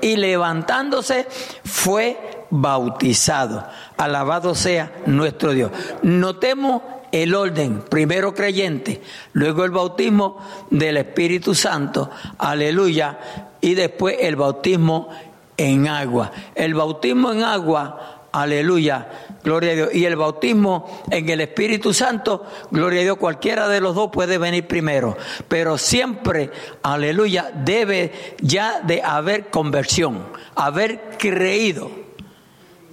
[0.01, 1.27] Y levantándose
[1.63, 3.65] fue bautizado.
[3.97, 5.71] Alabado sea nuestro Dios.
[6.03, 6.81] Notemos
[7.12, 9.01] el orden, primero creyente,
[9.34, 10.38] luego el bautismo
[10.69, 13.19] del Espíritu Santo, aleluya,
[13.60, 15.10] y después el bautismo
[15.57, 16.31] en agua.
[16.55, 19.10] El bautismo en agua, aleluya,
[19.43, 19.89] Gloria a Dios.
[19.93, 24.38] Y el bautismo en el Espíritu Santo, gloria a Dios, cualquiera de los dos puede
[24.38, 25.17] venir primero.
[25.47, 26.51] Pero siempre,
[26.84, 30.25] aleluya, debe ya de haber conversión,
[30.56, 31.89] haber creído.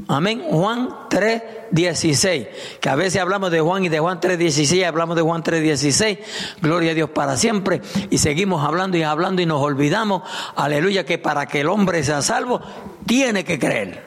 [0.07, 0.45] Amén.
[0.49, 2.47] Juan 3, 16.
[2.81, 5.63] Que a veces hablamos de Juan y de Juan 3, 16, hablamos de Juan 3,
[5.63, 6.19] 16.
[6.63, 7.83] Gloria a Dios para siempre.
[8.09, 10.23] Y seguimos hablando y hablando y nos olvidamos,
[10.57, 12.61] aleluya, que para que el hombre sea salvo,
[13.07, 14.03] tiene que creer.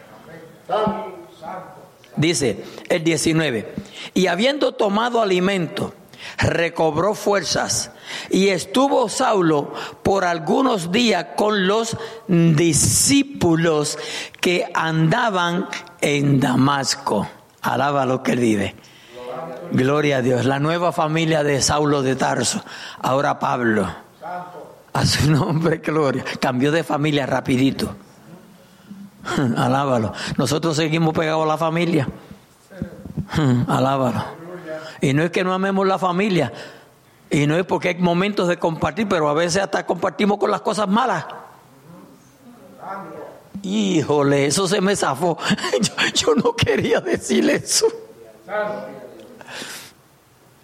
[0.69, 1.21] Amén.
[2.15, 3.73] Dice el 19,
[4.13, 5.93] y habiendo tomado alimento,
[6.37, 7.91] recobró fuerzas
[8.29, 11.97] y estuvo Saulo por algunos días con los
[12.27, 13.97] discípulos
[14.39, 15.67] que andaban
[16.01, 17.27] en Damasco.
[17.61, 18.75] Alaba lo que vive.
[19.71, 20.45] Gloria a Dios.
[20.45, 22.63] La nueva familia de Saulo de Tarso.
[22.99, 23.87] Ahora Pablo.
[24.93, 26.25] A su nombre, gloria.
[26.39, 27.95] Cambió de familia rapidito.
[29.57, 30.13] Alábalo.
[30.37, 32.07] Nosotros seguimos pegados a la familia.
[33.67, 34.23] Alábalo.
[35.01, 36.51] Y no es que no amemos la familia.
[37.29, 40.61] Y no es porque hay momentos de compartir, pero a veces hasta compartimos con las
[40.61, 41.25] cosas malas.
[43.63, 45.37] Híjole, eso se me zafó.
[46.13, 47.87] Yo, no quería decir eso.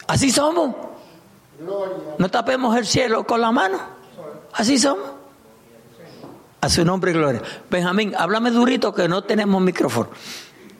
[0.07, 0.75] Así somos.
[2.17, 3.79] No tapemos el cielo con la mano.
[4.53, 5.16] Así somos.
[6.59, 7.41] A su nombre, gloria.
[7.69, 10.09] Benjamín, háblame durito que no tenemos micrófono.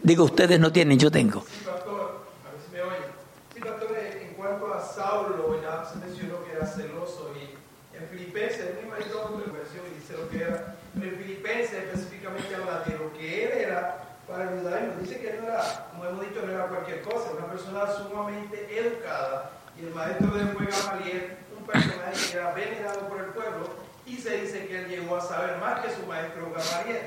[0.02, 1.42] Digo, ustedes no tienen, yo tengo.
[1.42, 3.12] Sí, pastor, a ver si me oyen.
[3.54, 7.56] Sí, pastor, en cuanto a Saulo, ya se mencionó que era celoso y
[7.96, 8.94] En Filipenses, el mismo
[9.54, 10.76] versión dice lo que era.
[10.96, 15.02] En Filipenses específicamente habla de lo que él era para judaísmo.
[15.02, 19.52] Dice que no era, como hemos dicho, no era cualquier cosa, una persona sumamente educada.
[19.80, 24.16] Y el maestro de fue Gamaliel, un personaje que era venerado por el pueblo, y
[24.18, 27.02] se dice que él llegó a saber más que su maestro Gamaliel.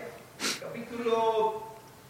[0.60, 1.62] Capítulo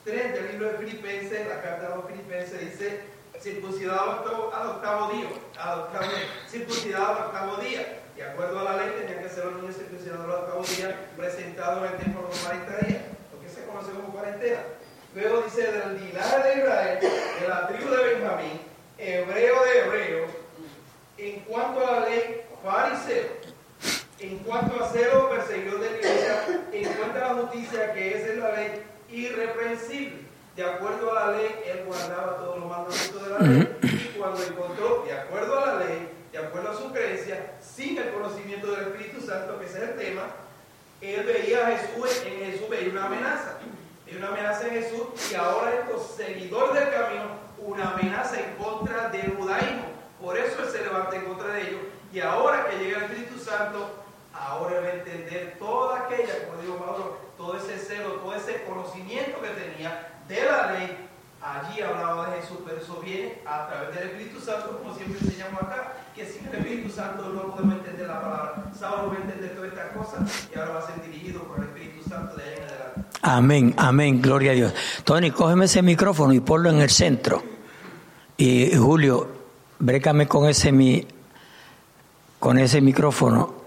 [0.04, 3.00] 3 del libro de Filipenses, la carta de los Filipenses dice,
[3.40, 6.06] circuncidado al octavo día, al octavo,
[6.48, 8.00] circuncidado al octavo día.
[8.16, 11.86] De acuerdo a la ley, tenían que ser los niños circuncidados al octavo día, presentados
[11.86, 14.60] en el templo por 40 días, lo que se conoce como cuarentena.
[15.14, 18.60] Luego dice, del linaje de Israel, de la tribu de Benjamín,
[18.98, 20.30] hebreo de hebreos,
[21.16, 23.39] en cuanto a la ley, fariseo,
[24.20, 28.30] en cuanto a cero, perseguidor de la iglesia, en cuanto a la justicia que es
[28.30, 30.20] en la ley, irreprensible.
[30.56, 34.42] De acuerdo a la ley, él guardaba todos los mandamientos de la ley, y cuando
[34.42, 38.88] encontró, de acuerdo a la ley, de acuerdo a su creencia, sin el conocimiento del
[38.88, 40.22] Espíritu Santo, que ese es el tema,
[41.00, 43.56] él veía a Jesús, en Jesús veía una amenaza.
[44.04, 47.24] Veía una amenaza en Jesús y ahora estos seguidores del camino,
[47.58, 49.84] una amenaza en contra del judaísmo.
[50.20, 51.80] Por eso él se levanta en contra de ellos.
[52.12, 53.90] Y ahora que llega el Espíritu Santo,
[54.32, 59.40] ahora va a entender toda aquella, como digo Pablo, todo ese celo, todo ese conocimiento
[59.40, 61.06] que tenía de la ley.
[61.42, 65.62] Allí hablaba de Jesús, pero eso viene a través del Espíritu Santo, como siempre enseñamos
[65.62, 68.70] acá, que sin el Espíritu Santo no podemos entender la palabra.
[68.78, 71.64] Saulo va a entender todas estas cosas y ahora va a ser dirigido por el
[71.64, 73.00] Espíritu Santo de ahí en adelante.
[73.22, 74.74] Amén, amén, gloria a Dios.
[75.04, 77.42] Tony, cógeme ese micrófono y ponlo en el centro.
[78.36, 79.28] Y Julio,
[79.78, 81.06] brécame con ese mi,
[82.38, 83.59] con ese micrófono.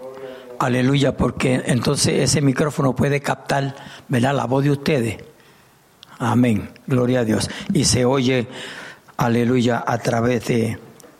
[0.58, 3.74] Aleluya, porque entonces ese micrófono puede captar,
[4.08, 4.34] ¿verdad?
[4.34, 5.16] La voz de ustedes.
[6.18, 7.50] Amén, gloria a Dios.
[7.72, 8.46] Y se oye,
[9.16, 10.78] aleluya, a través de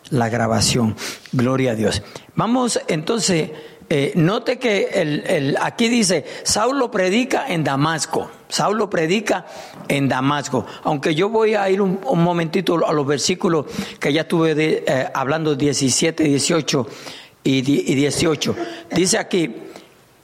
[0.09, 0.95] la grabación.
[1.31, 2.01] Gloria a Dios.
[2.35, 3.51] Vamos entonces,
[3.89, 8.29] eh, note que el, aquí dice, Saulo predica en Damasco.
[8.47, 9.45] Saulo predica
[9.87, 10.65] en Damasco.
[10.83, 13.65] Aunque yo voy a ir un, momentito a los versículos
[13.99, 16.87] que ya estuve eh, hablando 17, 18
[17.45, 18.55] y, 18.
[18.91, 19.55] Dice aquí,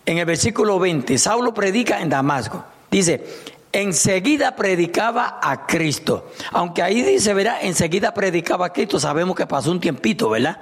[0.06, 2.66] en el versículo 20, Saulo predica en Damasco.
[2.90, 3.24] Dice,
[3.72, 6.32] enseguida predicaba a Cristo.
[6.52, 10.60] Aunque ahí dice, verá, enseguida predicaba a Cristo, sabemos que pasó un tiempito, ¿verdad?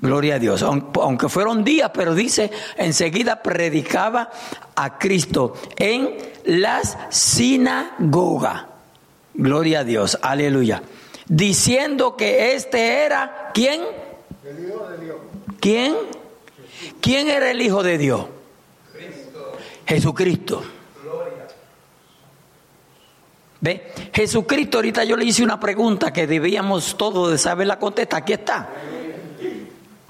[0.00, 0.62] Gloria a Dios.
[0.62, 4.30] Aunque fueron días, pero dice, enseguida predicaba
[4.76, 6.14] a Cristo en
[6.44, 8.66] las sinagogas.
[9.32, 10.82] Gloria a Dios, aleluya.
[11.26, 13.80] Diciendo que este era, ¿quién?
[14.44, 15.29] El Hijo de Dios.
[15.60, 15.94] ¿Quién?
[17.00, 18.26] ¿Quién era el Hijo de Dios?
[18.92, 19.52] Cristo.
[19.86, 20.62] Jesucristo.
[23.60, 23.92] ¿Ve?
[24.12, 28.16] Jesucristo, ahorita yo le hice una pregunta que debíamos todos de saber la contesta.
[28.16, 28.70] Aquí está.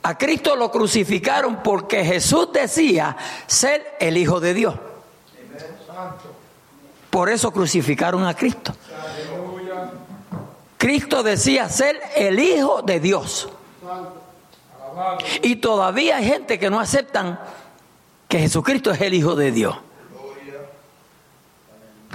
[0.02, 4.74] A Cristo lo crucificaron porque Jesús decía ser el Hijo de Dios.
[7.10, 8.72] Por eso crucificaron a Cristo.
[10.78, 13.48] Cristo decía ser el Hijo de Dios.
[15.42, 17.38] Y todavía hay gente que no aceptan
[18.28, 19.76] que Jesucristo es el Hijo de Dios.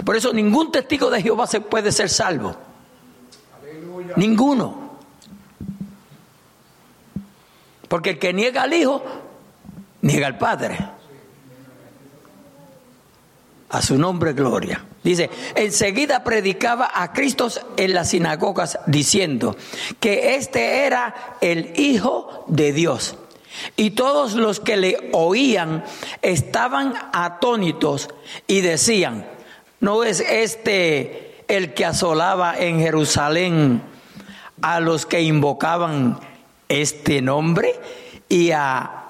[0.04, 2.54] Por eso ningún testigo de Jehová se puede ser salvo.
[4.16, 4.86] Ninguno.
[7.88, 9.02] Porque el que niega al Hijo,
[10.02, 10.95] niega al Padre.
[13.68, 14.84] A su nombre, gloria.
[15.02, 19.56] Dice, enseguida predicaba a Cristo en las sinagogas diciendo
[19.98, 23.16] que este era el Hijo de Dios.
[23.76, 25.84] Y todos los que le oían
[26.22, 28.08] estaban atónitos
[28.46, 29.26] y decían,
[29.80, 33.82] ¿no es este el que asolaba en Jerusalén
[34.62, 36.20] a los que invocaban
[36.68, 37.74] este nombre?
[38.28, 39.06] Y a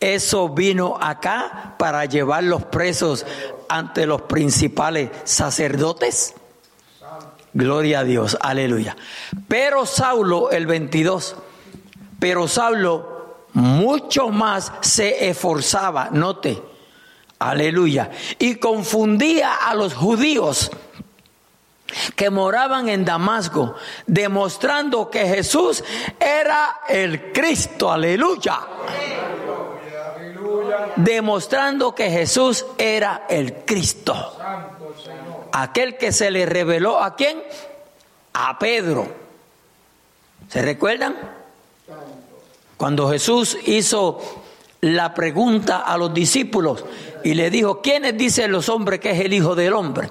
[0.00, 3.24] eso vino acá para llevar los presos
[3.68, 6.34] ante los principales sacerdotes.
[7.52, 8.96] Gloria a Dios, aleluya.
[9.46, 11.36] Pero Saulo, el 22,
[12.18, 16.60] pero Saulo mucho más se esforzaba, note,
[17.38, 20.70] aleluya, y confundía a los judíos
[22.16, 23.76] que moraban en Damasco,
[24.08, 25.84] demostrando que Jesús
[26.18, 28.73] era el Cristo, aleluya
[30.96, 34.38] demostrando que Jesús era el Cristo.
[35.52, 37.42] Aquel que se le reveló a quién?
[38.32, 39.06] A Pedro.
[40.48, 41.16] ¿Se recuerdan?
[42.76, 44.20] Cuando Jesús hizo
[44.80, 46.84] la pregunta a los discípulos
[47.22, 50.10] y le dijo, ¿quiénes dicen los hombres que es el Hijo del Hombre?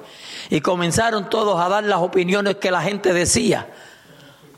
[0.50, 3.68] Y comenzaron todos a dar las opiniones que la gente decía.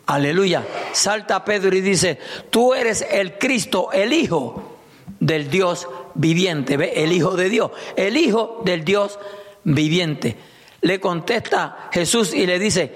[0.05, 0.63] Aleluya.
[0.93, 4.77] Salta Pedro y dice, tú eres el Cristo, el Hijo
[5.19, 7.03] del Dios viviente.
[7.03, 9.19] El Hijo de Dios, el Hijo del Dios
[9.63, 10.35] viviente.
[10.81, 12.91] Le contesta Jesús y le dice,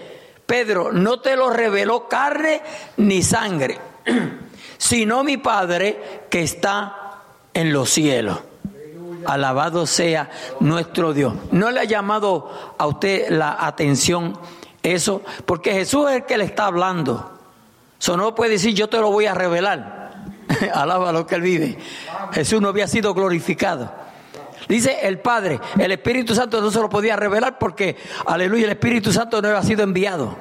[0.46, 2.62] Pedro, no te lo reveló carne
[2.98, 3.78] ni sangre,
[4.78, 7.22] sino mi Padre que está
[7.54, 8.40] en los cielos.
[9.26, 10.30] Alabado sea
[10.60, 11.34] nuestro Dios.
[11.52, 14.40] ¿No le ha llamado a usted la atención
[14.82, 15.22] eso?
[15.46, 17.32] Porque Jesús es el que le está hablando.
[18.00, 20.09] Eso no puede decir yo te lo voy a revelar.
[20.74, 21.78] Alaba lo que él vive.
[22.32, 23.92] Jesús no había sido glorificado.
[24.68, 29.12] Dice el Padre, el Espíritu Santo no se lo podía revelar porque, aleluya, el Espíritu
[29.12, 30.36] Santo no había sido enviado.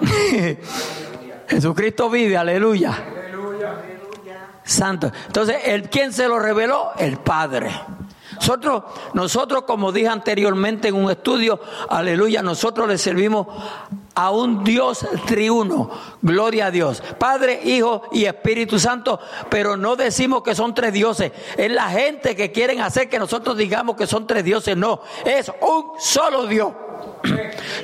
[1.48, 2.96] Jesucristo vive, aleluya.
[4.62, 5.10] Santo.
[5.26, 6.92] Entonces, ¿el, ¿quién se lo reveló?
[6.98, 7.70] El Padre.
[8.38, 13.48] Nosotros, nosotros, como dije anteriormente en un estudio, aleluya, nosotros le servimos
[14.14, 15.90] a un Dios triuno.
[16.22, 17.02] Gloria a Dios.
[17.18, 21.32] Padre, Hijo y Espíritu Santo, pero no decimos que son tres dioses.
[21.56, 24.76] Es la gente que quieren hacer que nosotros digamos que son tres dioses.
[24.76, 26.72] No, es un solo Dios.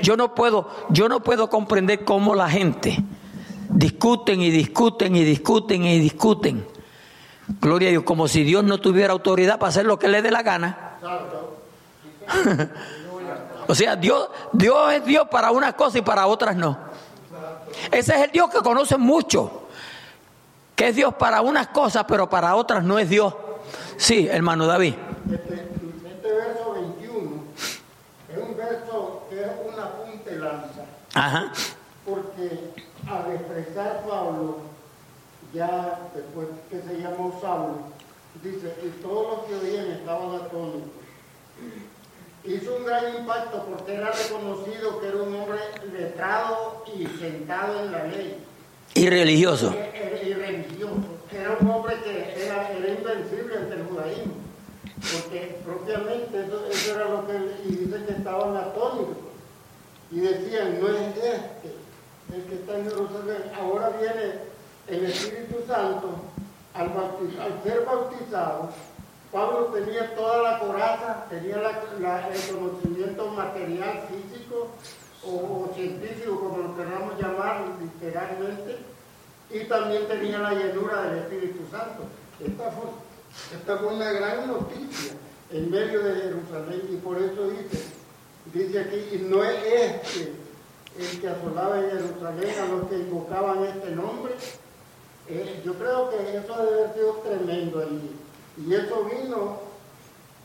[0.03, 2.97] Yo no puedo, yo no puedo comprender cómo la gente
[3.69, 6.74] discuten y discuten y discuten y discuten
[7.61, 10.31] Gloria a Dios, como si Dios no tuviera autoridad para hacer lo que le dé
[10.31, 10.99] la gana.
[13.69, 16.79] o sea, Dios, Dios es Dios para unas cosas y para otras no.
[17.91, 19.69] Ese es el Dios que conocen mucho,
[20.75, 23.35] que es Dios para unas cosas, pero para otras no es Dios.
[23.97, 24.95] Sí, hermano David.
[25.31, 25.69] Este,
[26.07, 27.45] este verso 21
[28.29, 30.85] es un verso que es una punta lanza.
[31.15, 31.53] Ajá.
[32.05, 32.73] Porque
[33.07, 34.74] al expresar Pablo
[35.55, 37.77] ya después que se llamó Saulo,
[38.43, 40.91] dice, y todos los que oían estaban atónitos.
[42.45, 45.59] Hizo un gran impacto porque era reconocido que era un hombre
[45.93, 48.39] letrado y sentado en la ley.
[48.95, 49.75] Y religioso.
[50.23, 50.95] Y, religioso.
[51.33, 54.35] Era un hombre que era, invencible entre el judaísmo.
[55.01, 57.33] Porque propiamente eso, era lo que
[57.65, 59.17] y dice que estaban atónitos.
[60.11, 61.75] Y decían, no es este
[62.35, 63.43] el que está en Jerusalén.
[63.59, 64.54] Ahora viene
[64.89, 66.11] el Espíritu Santo,
[66.75, 66.91] al,
[67.63, 68.71] ser bautizado,
[69.33, 74.69] Pablo tenía toda la coraza, tenía el conocimiento material, físico
[75.27, 78.79] o, científico, como lo queramos llamar literalmente,
[79.51, 82.05] y también tenía la llenura del Espíritu Santo.
[82.41, 82.91] Esta fue,
[83.57, 85.15] esta fue una gran noticia
[85.51, 87.85] en medio de Jerusalén y por eso dice,
[88.53, 90.33] dice aquí, y no es este
[90.99, 94.35] el que asolaba en Jerusalén a los que invocaban este nombre,
[95.29, 98.17] eh, yo creo que eso debe haber sido tremendo allí.
[98.57, 99.59] Y eso vino,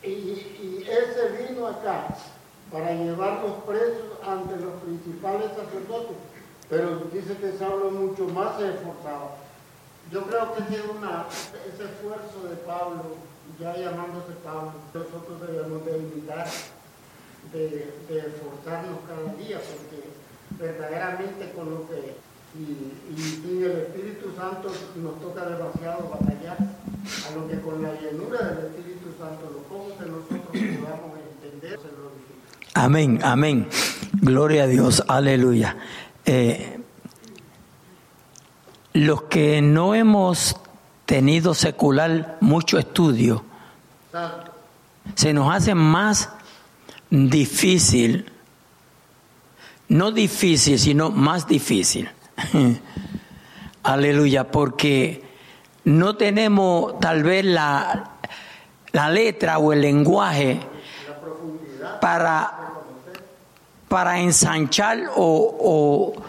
[0.01, 2.07] y, ese vino acá
[2.71, 6.15] para llevar los presos ante los principales sacerdotes.
[6.69, 9.35] Pero dice que Saulo mucho más se esforzaba.
[10.11, 13.15] Yo creo que ese, una, ese esfuerzo de Pablo,
[13.59, 16.47] ya llamándose Pablo, nosotros debemos de imitar,
[17.51, 20.09] de, de esforzarnos cada día, porque
[20.57, 22.15] verdaderamente con lo que
[22.55, 28.39] y, sin el Espíritu Santo nos toca demasiado batallar, a lo que con la llenura
[28.39, 32.09] del Espíritu Santo, lo poco que nosotros podamos entender, se lo
[32.73, 33.67] Amén, amén.
[34.13, 35.77] Gloria a Dios, aleluya.
[36.25, 36.79] Eh,
[38.93, 40.55] los que no hemos
[41.05, 43.43] tenido secular mucho estudio,
[45.15, 46.29] se nos hace más
[47.09, 48.31] difícil,
[49.87, 52.09] no difícil, sino más difícil
[53.83, 55.23] Aleluya, porque
[55.85, 58.11] no tenemos tal vez la,
[58.91, 60.59] la letra o el lenguaje
[62.01, 62.53] para,
[63.87, 66.21] para ensanchar o, o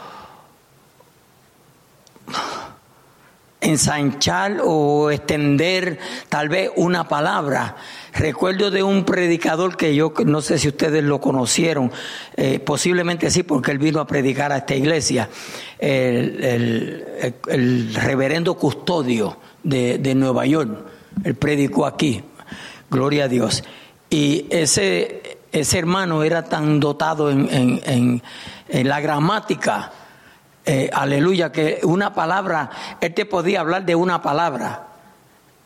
[3.61, 7.77] ensanchar o extender tal vez una palabra.
[8.13, 11.93] Recuerdo de un predicador que yo no sé si ustedes lo conocieron,
[12.37, 15.29] eh, posiblemente sí, porque él vino a predicar a esta iglesia,
[15.79, 17.05] el,
[17.95, 20.71] reverendo custodio de, Nueva York,
[21.23, 22.23] él predicó aquí,
[22.91, 23.63] gloria a Dios.
[24.09, 28.21] Y ese, ese hermano era tan dotado en,
[28.71, 29.93] en la gramática,
[30.73, 34.87] eh, aleluya, que una palabra, él te podía hablar de una palabra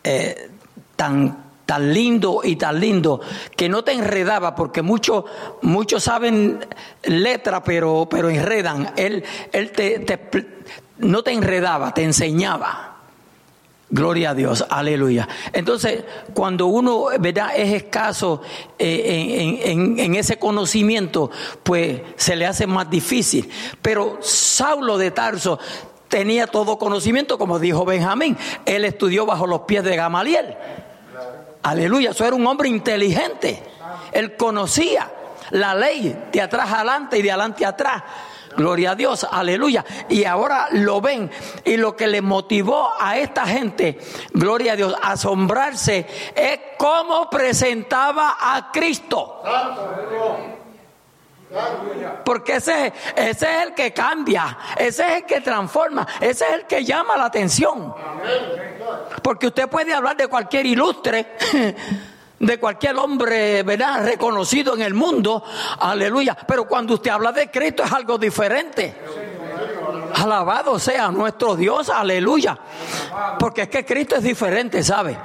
[0.03, 0.51] eh,
[0.97, 3.21] tan, tan lindo y tan lindo
[3.55, 5.27] que no te enredaba, porque muchos
[5.61, 6.65] muchos saben
[7.03, 8.95] letra, pero, pero enredan.
[8.97, 10.07] Él, él te,
[10.97, 12.93] no te enredaba, te enseñaba.
[13.91, 15.28] Gloria a Dios, aleluya.
[15.53, 17.51] Entonces, cuando uno ¿verdad?
[17.55, 18.41] es escaso
[18.78, 21.30] eh, en, ese conocimiento,
[21.62, 23.49] pues se le hace más difícil.
[23.82, 25.59] Pero Saulo de Tarso
[26.09, 28.37] tenía todo conocimiento, como dijo Benjamín.
[28.64, 30.57] Él estudió bajo los pies de Gamaliel.
[31.62, 33.62] Aleluya, eso era un hombre inteligente.
[34.12, 35.11] Él conocía
[35.51, 38.03] la ley de atrás adelante y de adelante atrás.
[38.57, 39.85] Gloria a Dios, aleluya.
[40.09, 41.31] Y ahora lo ven.
[41.65, 43.99] Y lo que le motivó a esta gente,
[44.33, 49.43] gloria a Dios, asombrarse es cómo presentaba a Cristo.
[52.25, 56.85] Porque ese es el que cambia, ese es el que transforma, ese es el que
[56.85, 57.95] llama la atención.
[59.23, 61.37] Porque usted puede hablar de cualquier ilustre,
[62.47, 64.05] de cualquier hombre, ¿verdad?
[64.05, 65.42] Reconocido en el mundo,
[65.78, 66.36] aleluya.
[66.47, 68.95] Pero cuando usted habla de Cristo es algo diferente.
[70.14, 72.59] Alabado sea nuestro Dios, aleluya.
[73.38, 75.16] Porque es que Cristo es diferente, ¿sabe?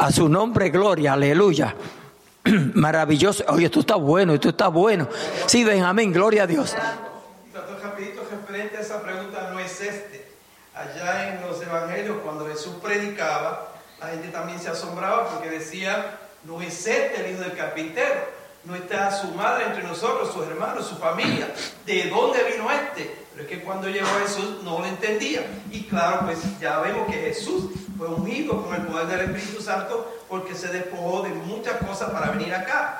[0.00, 1.74] A su nombre, gloria, aleluya.
[2.74, 3.44] Maravilloso.
[3.48, 5.08] Oye, esto está bueno, esto está bueno.
[5.46, 6.74] Sí, Benjamín, gloria a Dios.
[7.82, 10.26] rapidito referente a esa pregunta no es este.
[10.74, 16.60] Allá en los evangelios, cuando Jesús predicaba, la gente también se asombraba porque decía, no
[16.60, 20.96] es este el hijo del carpintero, no está su madre entre nosotros, sus hermanos, su
[20.96, 21.48] familia.
[21.84, 23.26] ¿De dónde vino este?
[23.32, 25.46] Pero es que cuando llegó Jesús no lo entendía.
[25.70, 27.66] Y claro, pues ya vemos que Jesús
[27.96, 32.32] fue ungido con el poder del Espíritu Santo porque se despojó de muchas cosas para
[32.32, 32.98] venir acá.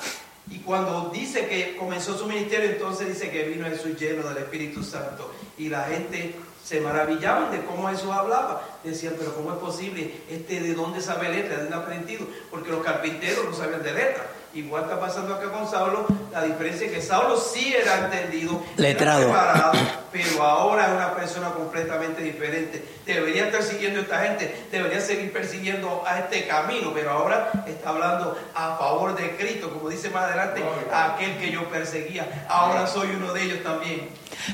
[0.48, 4.84] Y cuando dice que comenzó su ministerio, entonces dice que vino Jesús lleno del Espíritu
[4.84, 5.32] Santo.
[5.58, 6.36] Y la gente
[6.66, 8.60] se maravillaban de cómo Jesús hablaba.
[8.82, 10.22] Decían, pero ¿cómo es posible?
[10.28, 12.26] Este de dónde sabe letra, de dónde ha aprendido.
[12.50, 14.26] Porque los carpinteros no sabían de letra.
[14.52, 16.06] Igual está pasando acá con Saulo.
[16.32, 19.28] La diferencia es que Saulo sí era entendido, Letrado.
[19.28, 19.78] era preparado,
[20.16, 22.82] pero ahora es una persona completamente diferente.
[23.04, 27.90] Debería estar siguiendo a esta gente, debería seguir persiguiendo a este camino, pero ahora está
[27.90, 30.62] hablando a favor de Cristo, como dice más adelante,
[30.92, 32.46] aquel que yo perseguía.
[32.48, 34.08] Ahora soy uno de ellos también.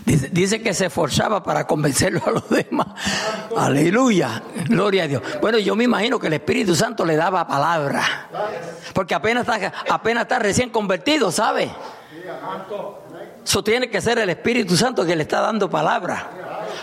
[0.04, 2.88] Dice, dice que se esforzaba para convencerlo a los demás.
[3.56, 5.22] Aleluya, gloria a Dios.
[5.40, 8.28] Bueno, yo me imagino que el Espíritu Santo le daba palabra.
[8.92, 11.70] Porque apenas está, apenas está recién convertido, ¿sabe?
[13.44, 16.30] Eso tiene que ser el Espíritu Santo que le está dando palabra.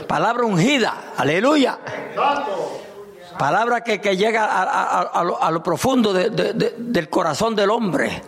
[0.08, 1.78] Palabra ungida, aleluya.
[3.38, 5.02] Palabra que, que llega a, a-
[5.40, 8.22] a lo, profundo de- de- de- del corazón del hombre.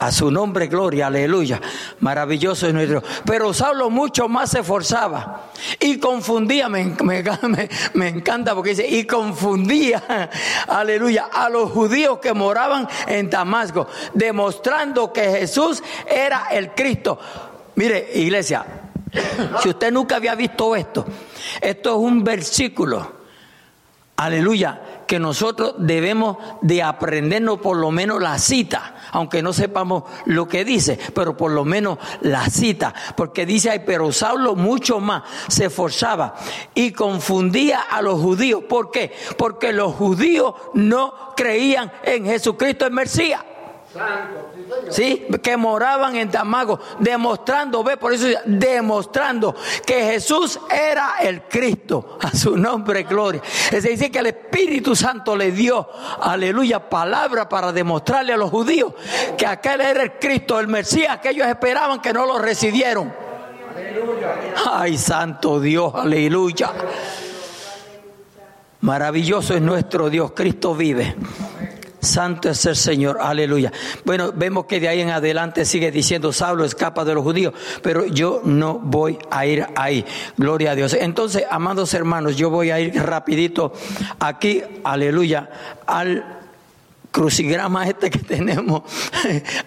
[0.00, 1.60] A su nombre, gloria, aleluya.
[2.00, 3.04] Maravilloso es nuestro.
[3.24, 5.42] Pero Saulo mucho más se esforzaba
[5.78, 10.28] y confundía, me, me- me- me encanta porque dice, y confundía,
[10.66, 17.16] aleluya, a los judíos que moraban en Damasco, demostrando que Jesús era el Cristo.
[17.74, 18.64] Mire, iglesia,
[19.62, 21.04] si usted nunca había visto esto,
[21.60, 23.22] esto es un versículo
[24.16, 30.46] aleluya, que nosotros debemos de aprendernos por lo menos la cita, aunque no sepamos lo
[30.46, 35.24] que dice, pero por lo menos la cita, porque dice ahí, pero Saulo mucho más
[35.48, 36.34] se esforzaba
[36.74, 38.62] y confundía a los judíos.
[38.68, 39.12] ¿Por qué?
[39.36, 43.42] Porque los judíos no creían en Jesucristo el Mesías.
[43.92, 44.51] Santo,
[44.90, 49.54] sí, que moraban en Damasco, demostrando, ve, por eso demostrando
[49.86, 53.42] que Jesús era el Cristo, a su nombre gloria.
[53.70, 55.88] Es decir, que el Espíritu Santo le dio,
[56.20, 58.92] aleluya, palabra para demostrarle a los judíos
[59.36, 63.12] que aquel era el Cristo, el Mesías que ellos esperaban que no lo recibieron.
[64.70, 66.70] Ay, santo Dios, aleluya.
[68.80, 71.14] Maravilloso es nuestro Dios, Cristo vive.
[72.02, 73.72] Santo es el Señor, aleluya.
[74.04, 78.04] Bueno, vemos que de ahí en adelante sigue diciendo, Saulo escapa de los judíos, pero
[78.06, 80.04] yo no voy a ir ahí.
[80.36, 80.94] Gloria a Dios.
[80.94, 83.72] Entonces, amados hermanos, yo voy a ir rapidito
[84.18, 85.48] aquí, aleluya,
[85.86, 86.41] al
[87.12, 88.82] crucigrama este que tenemos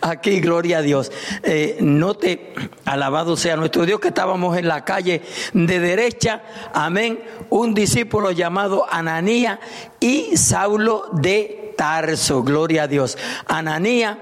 [0.01, 1.11] aquí, gloria a Dios.
[1.43, 5.21] Eh, note, alabado sea nuestro Dios, que estábamos en la calle
[5.53, 6.43] de derecha,
[6.73, 9.61] amén, un discípulo llamado Ananía
[10.01, 13.17] y Saulo de Tarso, gloria a Dios.
[13.45, 14.17] Ananía,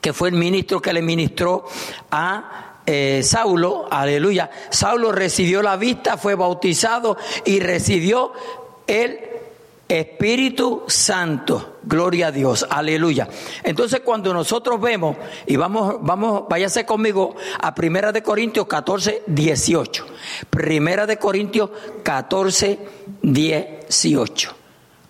[0.00, 1.64] que fue el ministro que le ministró
[2.10, 4.50] a eh, Saulo, aleluya.
[4.70, 8.32] Saulo recibió la vista, fue bautizado y recibió
[8.86, 9.37] el
[9.88, 13.26] Espíritu Santo, gloria a Dios, aleluya.
[13.62, 15.16] Entonces cuando nosotros vemos,
[15.46, 20.06] y vamos, vamos, váyase conmigo a Primera de Corintios 14, 18.
[20.50, 21.70] Primera de Corintios
[22.02, 22.78] 14,
[23.22, 24.54] 18.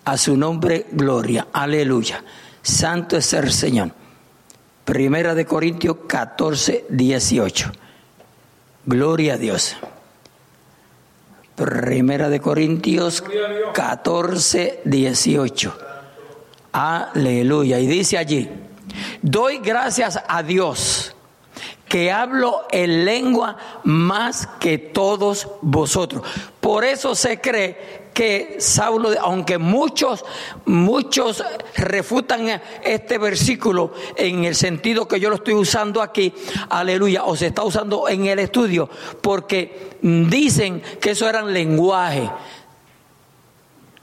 [0.05, 2.23] A su nombre, gloria, aleluya.
[2.61, 3.91] Santo es el Señor.
[4.85, 7.71] Primera de Corintios 14, 18.
[8.85, 9.75] Gloria a Dios.
[11.59, 13.21] Primera de Corintios
[13.73, 15.77] 14, 18.
[16.71, 17.79] Aleluya.
[17.79, 18.49] Y dice allí,
[19.21, 21.13] doy gracias a Dios
[21.89, 26.23] que hablo en lengua más que todos vosotros.
[26.61, 30.25] Por eso se cree que Saulo, aunque muchos,
[30.65, 31.43] muchos
[31.75, 36.33] refutan este versículo en el sentido que yo lo estoy usando aquí,
[36.69, 38.89] aleluya, o se está usando en el estudio,
[39.21, 42.29] porque dicen que eso eran lenguaje.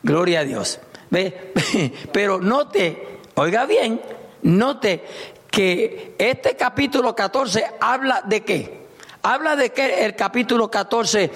[0.03, 0.81] Gloria a Dios.
[1.11, 1.53] ¿Ve?
[2.13, 4.01] Pero note, oiga bien,
[4.43, 5.05] note
[5.51, 8.86] que este capítulo 14 habla de qué?
[9.27, 11.33] Habla de qué el capítulo 14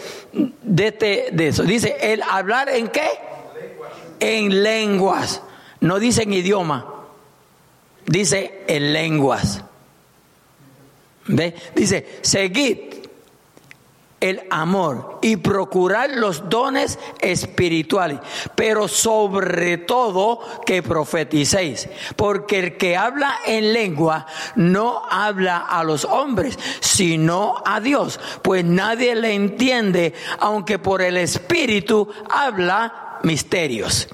[0.62, 1.64] de, este, de eso.
[1.64, 3.08] Dice, el hablar en qué?
[4.20, 5.42] En lenguas.
[5.80, 6.86] No dice en idioma.
[8.06, 9.64] Dice en lenguas.
[11.26, 11.56] ¿Ve?
[11.74, 12.89] Dice, seguid
[14.20, 18.20] el amor y procurar los dones espirituales,
[18.54, 26.04] pero sobre todo que profeticéis, porque el que habla en lengua no habla a los
[26.04, 34.08] hombres, sino a Dios, pues nadie le entiende, aunque por el Espíritu habla misterios.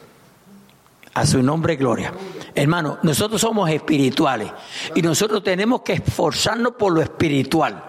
[1.14, 2.12] A su nombre, gloria.
[2.54, 4.50] Hermano, nosotros somos espirituales
[4.94, 7.82] y nosotros tenemos que esforzarnos por lo espiritual.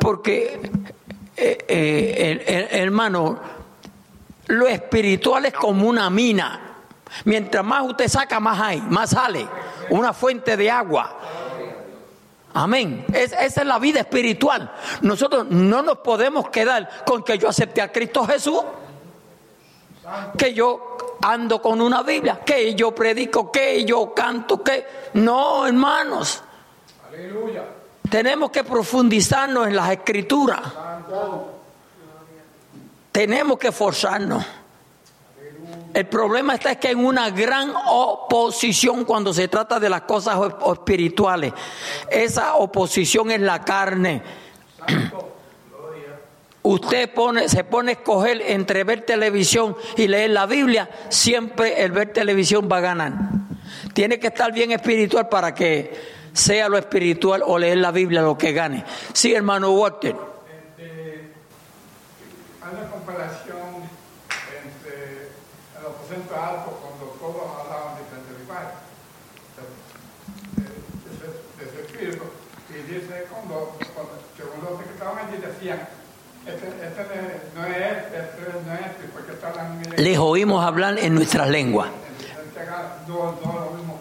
[0.00, 0.60] Porque
[1.40, 3.38] eh, eh, hermano,
[4.48, 6.60] lo espiritual es como una mina.
[7.24, 9.46] Mientras más usted saca, más hay, más sale.
[9.90, 11.16] Una fuente de agua.
[12.54, 13.04] Amén.
[13.12, 14.72] esa es la vida espiritual.
[15.02, 18.62] Nosotros no nos podemos quedar con que yo acepte a Cristo Jesús.
[20.36, 24.86] Que yo ando con una Biblia, que yo predico, que yo canto, que...
[25.14, 26.42] No, hermanos.
[27.08, 27.77] Aleluya.
[28.10, 30.60] Tenemos que profundizarnos en las escrituras.
[33.12, 34.44] Tenemos que forzarnos.
[35.92, 40.38] El problema está es que hay una gran oposición cuando se trata de las cosas
[40.72, 41.52] espirituales.
[42.10, 44.22] Esa oposición es la carne.
[46.62, 51.92] Usted pone, se pone a escoger entre ver televisión y leer la Biblia, siempre el
[51.92, 53.12] ver televisión va a ganar.
[53.94, 58.38] Tiene que estar bien espiritual para que sea lo espiritual o leer la Biblia lo
[58.38, 58.84] que gane.
[59.12, 60.14] Sí, hermano Walter.
[60.14, 61.32] Este,
[62.62, 63.82] hay una comparación
[64.62, 65.28] entre
[65.78, 68.38] el aposento alto cuando todos hablaban de Pentecostés,
[71.58, 72.24] de, ese espíritu,
[72.70, 75.88] y dice cuando, cuando según los que estaban allí decían,
[76.46, 77.02] este, este
[77.54, 77.74] no es
[78.06, 81.90] este no es este, porque está hablando Les oímos hablar en nuestras lenguas.
[83.08, 83.97] No, no lo mismo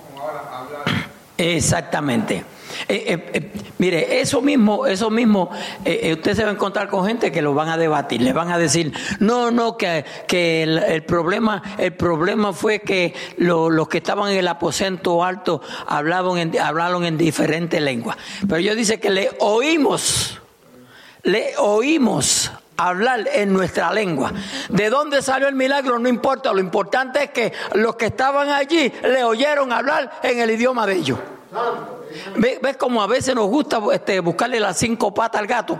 [1.38, 2.44] Exactamente.
[2.88, 7.32] Eh, eh, eh, mire, eso mismo, eso mismo, usted se va a encontrar con gente
[7.32, 11.62] que lo van a debatir, le van a decir, no, no, que, que el, problema,
[11.78, 17.18] el problema fue que los que estaban en el aposento alto hablaban en, hablaron en
[17.18, 18.18] diferentes lenguas.
[18.48, 20.40] Pero yo dice que le oímos,
[21.24, 24.32] le oímos hablar en nuestra lengua.
[24.70, 26.00] ¿De dónde salió el milagro?
[26.00, 30.52] No importa, lo importante es que los que estaban allí le oyeron hablar en el
[30.52, 31.20] idioma de ellos.
[32.38, 35.80] ¿Ves, como a veces nos gusta este, buscarle las cinco patas al gato?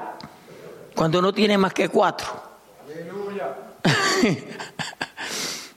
[0.96, 2.28] Cuando no tiene más que cuatro.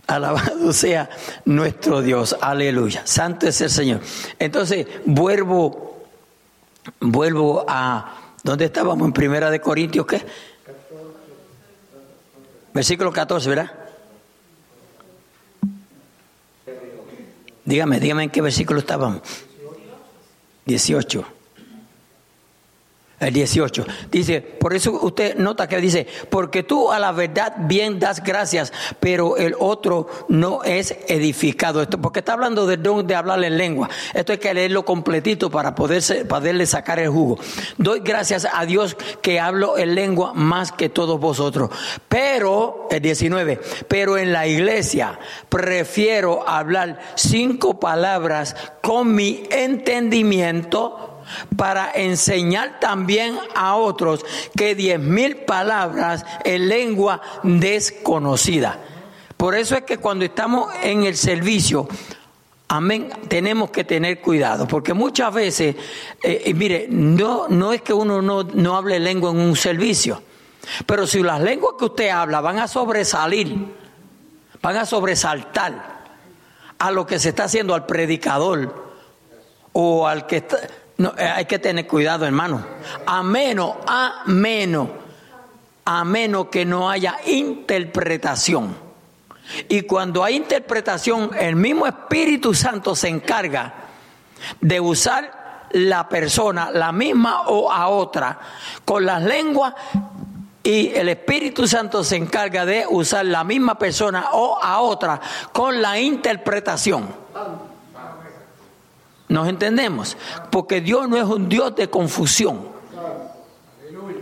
[0.07, 1.09] Alabado sea
[1.45, 2.37] nuestro Dios.
[2.41, 3.03] Aleluya.
[3.05, 4.01] Santo es el Señor.
[4.39, 6.07] Entonces, vuelvo,
[7.01, 9.07] vuelvo a ¿dónde estábamos?
[9.07, 10.25] En Primera de Corintios, ¿qué?
[12.81, 13.70] Versículo 14, ¿verdad?
[17.66, 19.20] Dígame, dígame en qué versículo estábamos.
[20.64, 21.39] 18
[23.21, 23.87] el 18.
[24.11, 28.73] Dice, por eso usted nota que dice, porque tú a la verdad bien das gracias,
[28.99, 31.83] pero el otro no es edificado.
[31.83, 33.89] Esto, porque está hablando de don de hablar en lengua.
[34.14, 37.39] Esto hay que leerlo completito para poderse, poderle sacar el jugo.
[37.77, 41.71] Doy gracias a Dios que hablo en lengua más que todos vosotros.
[42.09, 45.18] Pero, el 19, pero en la iglesia
[45.49, 51.10] prefiero hablar cinco palabras con mi entendimiento
[51.57, 54.24] para enseñar también a otros
[54.57, 58.78] que diez mil palabras en lengua desconocida.
[59.37, 61.89] Por eso es que cuando estamos en el servicio,
[62.72, 65.74] Amén, tenemos que tener cuidado, porque muchas veces,
[66.22, 70.22] eh, mire, no, no es que uno no, no hable lengua en un servicio,
[70.87, 73.57] pero si las lenguas que usted habla van a sobresalir,
[74.62, 76.01] van a sobresaltar
[76.78, 78.93] a lo que se está haciendo al predicador
[79.72, 80.59] o al que está,
[81.01, 82.63] no, eh, hay que tener cuidado, hermano.
[83.07, 84.91] A menos, a menos,
[85.87, 88.77] a menos que no haya interpretación.
[89.71, 93.73] Y cuando hay interpretación, el mismo Espíritu Santo se encarga
[94.61, 98.39] de usar la persona, la misma o a otra,
[98.85, 99.73] con las lenguas
[100.63, 105.19] y el Espíritu Santo se encarga de usar la misma persona o a otra
[105.51, 107.09] con la interpretación.
[109.31, 110.16] ¿Nos entendemos?
[110.51, 112.68] Porque Dios no es un Dios de confusión.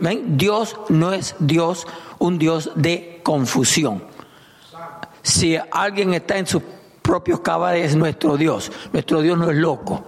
[0.00, 0.36] ¿Ven?
[0.36, 1.86] Dios no es Dios,
[2.18, 4.04] un Dios de confusión.
[5.22, 6.62] Si alguien está en sus
[7.02, 8.70] propios cabales, es nuestro Dios.
[8.92, 10.04] Nuestro Dios no es loco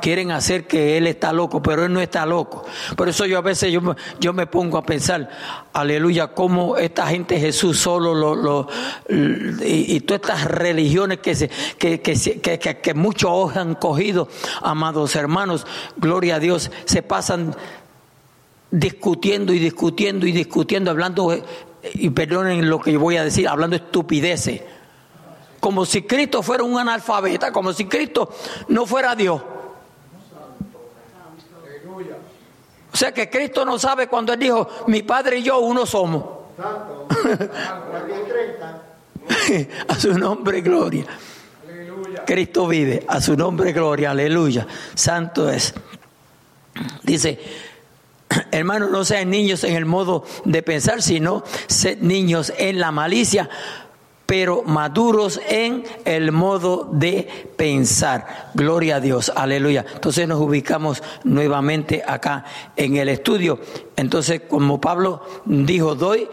[0.00, 2.64] quieren hacer que él está loco, pero él no está loco.
[2.96, 3.80] Por eso yo a veces yo,
[4.20, 5.30] yo me pongo a pensar,
[5.72, 8.68] aleluya, cómo esta gente Jesús solo lo, lo
[9.08, 14.28] y, todas estas religiones que, se, que, que, que muchos han cogido,
[14.62, 17.54] amados hermanos, gloria a Dios, se pasan
[18.70, 21.34] discutiendo y discutiendo y discutiendo, hablando,
[21.94, 24.62] y perdonen lo que voy a decir, hablando estupideces.
[25.60, 28.32] Como si Cristo fuera un analfabeta, como si Cristo
[28.68, 29.42] no fuera Dios.
[32.92, 36.24] O sea que Cristo no sabe cuando Él dijo, mi Padre y yo uno somos.
[39.88, 41.06] a su nombre gloria.
[42.26, 44.66] Cristo vive, a su nombre gloria, aleluya.
[44.94, 45.74] Santo es.
[47.02, 47.38] Dice,
[48.50, 53.48] hermanos, no sean niños en el modo de pensar, sino sed niños en la malicia,
[54.28, 57.26] pero maduros en el modo de
[57.56, 58.50] pensar.
[58.52, 59.86] Gloria a Dios, aleluya.
[59.94, 62.44] Entonces nos ubicamos nuevamente acá
[62.76, 63.58] en el estudio.
[63.96, 66.28] Entonces, como Pablo dijo, doy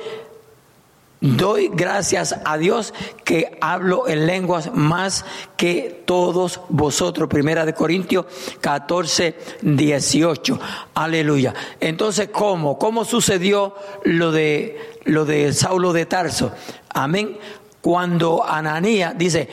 [1.22, 2.94] Doy gracias a Dios
[3.24, 5.26] que hablo en lenguas más
[5.56, 7.30] que todos vosotros.
[7.30, 8.26] Primera de Corintios
[8.60, 10.60] 14, 18.
[10.94, 11.54] Aleluya.
[11.80, 12.78] Entonces, ¿cómo?
[12.78, 13.74] ¿Cómo sucedió
[14.04, 16.52] lo de, lo de Saulo de Tarso?
[16.90, 17.38] Amén
[17.86, 19.48] cuando Ananía, dice,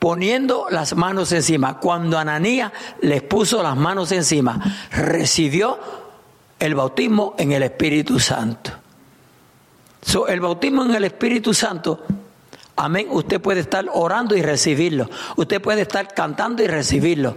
[0.00, 2.72] poniendo las manos encima, cuando Ananía
[3.02, 4.60] les puso las manos encima,
[4.90, 5.78] recibió
[6.58, 8.72] el bautismo en el Espíritu Santo.
[10.26, 12.02] el bautismo en el Espíritu Santo,
[12.74, 17.36] amén, usted puede estar orando y recibirlo, usted puede estar cantando y recibirlo,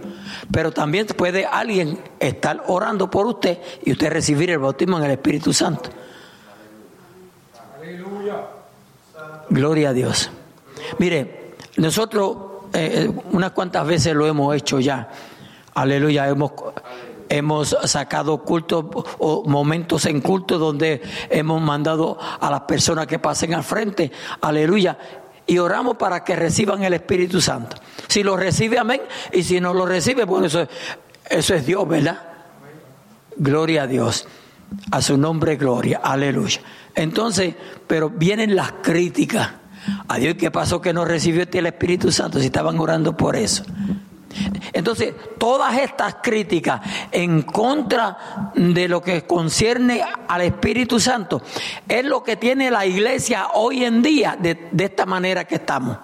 [0.50, 5.12] pero también puede alguien estar orando por usted y usted recibir el bautismo en el
[5.12, 5.90] Espíritu Santo.
[7.80, 8.46] Aleluya.
[9.48, 10.32] Gloria a Dios.
[10.98, 12.36] Mire, nosotros
[12.72, 15.08] eh, eh, unas cuantas veces lo hemos hecho ya.
[15.74, 16.52] Aleluya, hemos,
[17.28, 18.84] hemos sacado cultos
[19.18, 24.10] o momentos en culto donde hemos mandado a las personas que pasen al frente.
[24.40, 24.98] Aleluya.
[25.46, 27.76] Y oramos para que reciban el Espíritu Santo.
[28.06, 29.00] Si lo recibe, amén.
[29.32, 30.66] Y si no lo recibe, bueno, eso,
[31.28, 32.20] eso es Dios, ¿verdad?
[33.36, 34.28] Gloria a Dios.
[34.92, 36.00] A su nombre, gloria.
[36.04, 36.60] Aleluya.
[36.94, 37.54] Entonces,
[37.86, 39.59] pero vienen las críticas.
[40.08, 43.64] A Dios, ¿qué pasó que no recibió el Espíritu Santo si estaban orando por eso?
[44.72, 51.42] Entonces, todas estas críticas en contra de lo que concierne al Espíritu Santo
[51.88, 55.98] es lo que tiene la iglesia hoy en día de, de esta manera que estamos.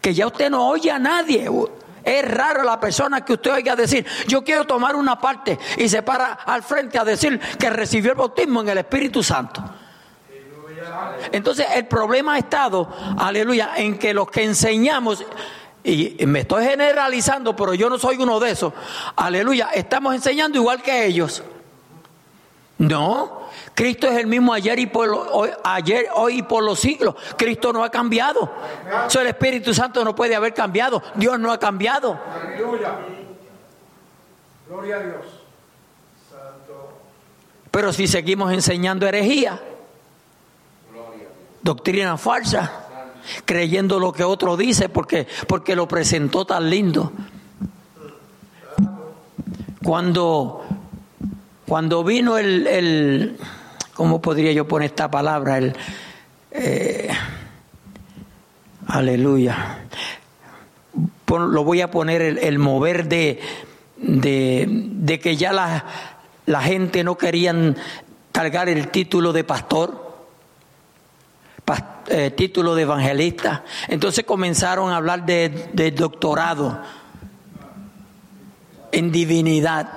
[0.00, 1.48] Que ya usted no oye a nadie.
[2.04, 6.02] Es raro la persona que usted oiga decir, yo quiero tomar una parte y se
[6.02, 9.64] para al frente a decir que recibió el bautismo en el Espíritu Santo.
[11.32, 15.24] Entonces el problema ha estado, aleluya, en que los que enseñamos,
[15.82, 18.72] y me estoy generalizando, pero yo no soy uno de esos,
[19.16, 21.42] aleluya, estamos enseñando igual que ellos.
[22.76, 27.14] No, Cristo es el mismo ayer y por hoy, ayer, hoy y por los siglos.
[27.36, 28.50] Cristo no ha cambiado.
[29.08, 31.02] So, el Espíritu Santo no puede haber cambiado.
[31.14, 32.18] Dios no ha cambiado.
[32.42, 32.96] Aleluya.
[34.68, 35.44] Gloria a Dios.
[37.70, 39.60] Pero si seguimos enseñando herejía,
[41.64, 42.70] doctrina falsa,
[43.46, 47.10] creyendo lo que otro dice porque, porque lo presentó tan lindo.
[49.82, 50.62] Cuando,
[51.66, 53.36] cuando vino el, el,
[53.94, 55.58] ¿cómo podría yo poner esta palabra?
[55.58, 55.74] El,
[56.52, 57.08] eh,
[58.86, 59.86] aleluya.
[61.26, 63.40] lo voy a poner el, mover de,
[63.96, 65.84] de, de, que ya la,
[66.44, 67.76] la gente no querían
[68.32, 70.03] cargar el título de pastor
[72.06, 73.64] eh, título de evangelista.
[73.88, 76.80] Entonces comenzaron a hablar de, doctorado
[78.92, 79.88] en divinidad.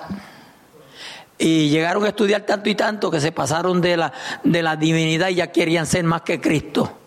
[1.37, 4.13] Y llegaron a estudiar tanto y tanto que se pasaron de la,
[4.43, 6.97] de la divinidad y ya querían ser más que Cristo.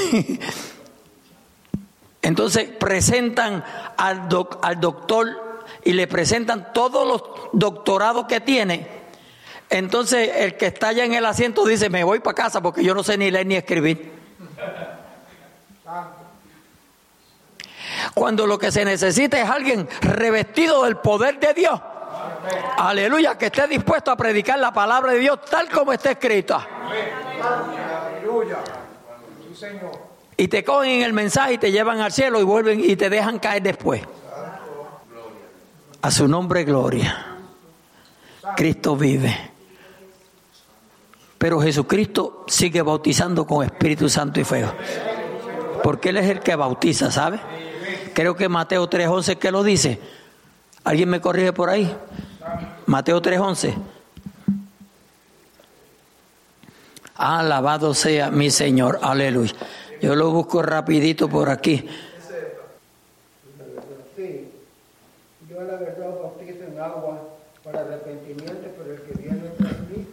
[2.23, 3.65] Entonces presentan
[3.97, 4.29] al,
[4.63, 7.23] al doctor y le presentan todos los
[7.53, 9.06] doctorados que tiene
[9.71, 12.95] entonces el que está allá en el asiento dice, me voy para casa porque yo
[12.95, 14.13] no sé ni leer ni escribir.
[18.15, 21.81] Cuando lo que se necesita es alguien revestido del poder de Dios.
[22.79, 26.67] Aleluya, que esté dispuesto a predicar la palabra de Dios tal como está escrita.
[27.43, 28.59] Aleluya.
[30.37, 33.39] Y te cogen el mensaje y te llevan al cielo y vuelven y te dejan
[33.39, 34.03] caer después.
[36.03, 37.37] A su nombre, gloria.
[38.55, 39.56] Cristo vive.
[41.39, 44.73] Pero Jesucristo sigue bautizando con Espíritu Santo y fuego.
[45.83, 47.41] Porque Él es el que bautiza, ¿sabe?
[48.15, 50.01] Creo que Mateo 3.11 que lo dice.
[50.85, 51.95] ¿Alguien me corrige por ahí?
[52.87, 53.75] Mateo 3.11.
[57.17, 59.01] Alabado sea mi Señor.
[59.03, 59.55] Aleluya.
[60.01, 61.87] Yo lo busco rapidito por aquí.
[64.15, 64.51] Sí,
[65.49, 67.23] yo la verdad bautizo en agua
[67.65, 70.07] para arrepentimiento, pero el que viene tras mí,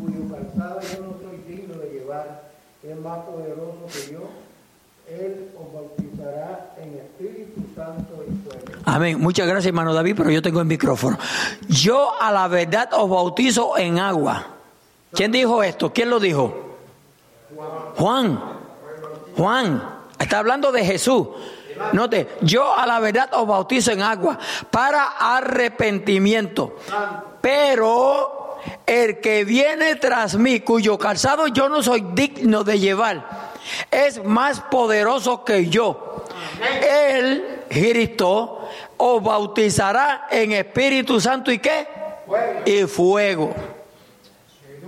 [0.00, 2.50] cuyo calzado yo no soy digno de llevar,
[2.82, 2.95] es
[5.08, 8.80] él os bautizará en Espíritu Santo y fuego.
[8.84, 9.20] Amén.
[9.20, 11.18] Muchas gracias, hermano David, pero yo tengo el micrófono.
[11.68, 14.46] Yo a la verdad os bautizo en agua.
[15.12, 15.92] ¿Quién dijo esto?
[15.92, 16.76] ¿Quién lo dijo?
[17.96, 18.40] Juan.
[19.36, 19.82] Juan.
[20.18, 21.28] Está hablando de Jesús.
[21.92, 24.38] Note, yo a la verdad os bautizo en agua
[24.70, 26.76] para arrepentimiento.
[27.40, 28.35] Pero
[28.86, 33.52] el que viene tras mí, cuyo calzado yo no soy digno de llevar,
[33.90, 36.24] es más poderoso que yo.
[36.88, 41.86] Él, Cristo, os bautizará en Espíritu Santo y qué?
[42.64, 43.54] Y fuego.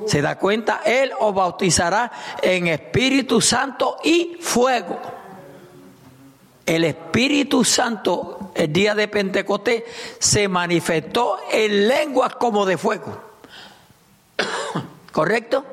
[0.07, 0.83] ¿Se da cuenta?
[0.85, 2.11] Él os bautizará
[2.41, 4.99] en Espíritu Santo y fuego.
[6.65, 9.85] El Espíritu Santo, el día de Pentecostés,
[10.19, 13.28] se manifestó en lenguas como de fuego.
[15.19, 15.65] ¿Correcto?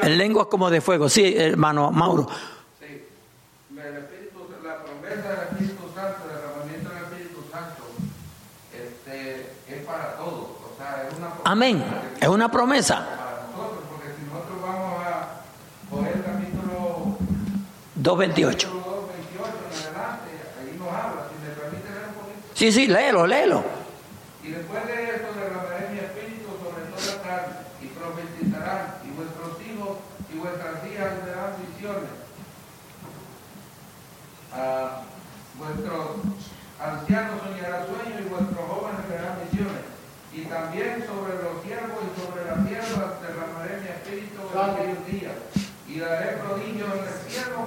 [0.00, 1.10] En lenguas como de fuego.
[1.10, 2.26] Sí, hermano Mauro.
[2.80, 3.04] Sí,
[3.76, 7.82] el Espíritu, la promesa del Espíritu Santo, el derramamiento del Espíritu Santo,
[8.72, 10.48] este, es para todos.
[10.64, 11.84] O sea, es una promesa Amén.
[12.18, 12.94] Es una promesa.
[13.04, 15.44] para nosotros, porque si nosotros vamos a
[15.90, 17.18] poner el capítulo
[18.00, 18.00] 2.28.
[18.00, 18.64] 2, 28
[19.60, 22.48] en adelante, ahí nos habla, si me permite leer un poquito.
[22.54, 23.62] Sí, sí, léelo, léelo.
[24.42, 29.98] Y después de esto derramaré mi espíritu sobre toda carne, y profetizarán, y vuestros hijos
[30.32, 32.12] y vuestras hijas verán visiones.
[34.52, 35.00] Ah,
[35.56, 36.20] vuestros
[36.76, 39.84] ancianos soñarán sueños y vuestros jóvenes verán visiones.
[40.34, 45.36] Y también sobre los siervos y sobre las siervas derramaré mi espíritu en aquellos días.
[45.88, 47.60] Y daré prodigios en el cielo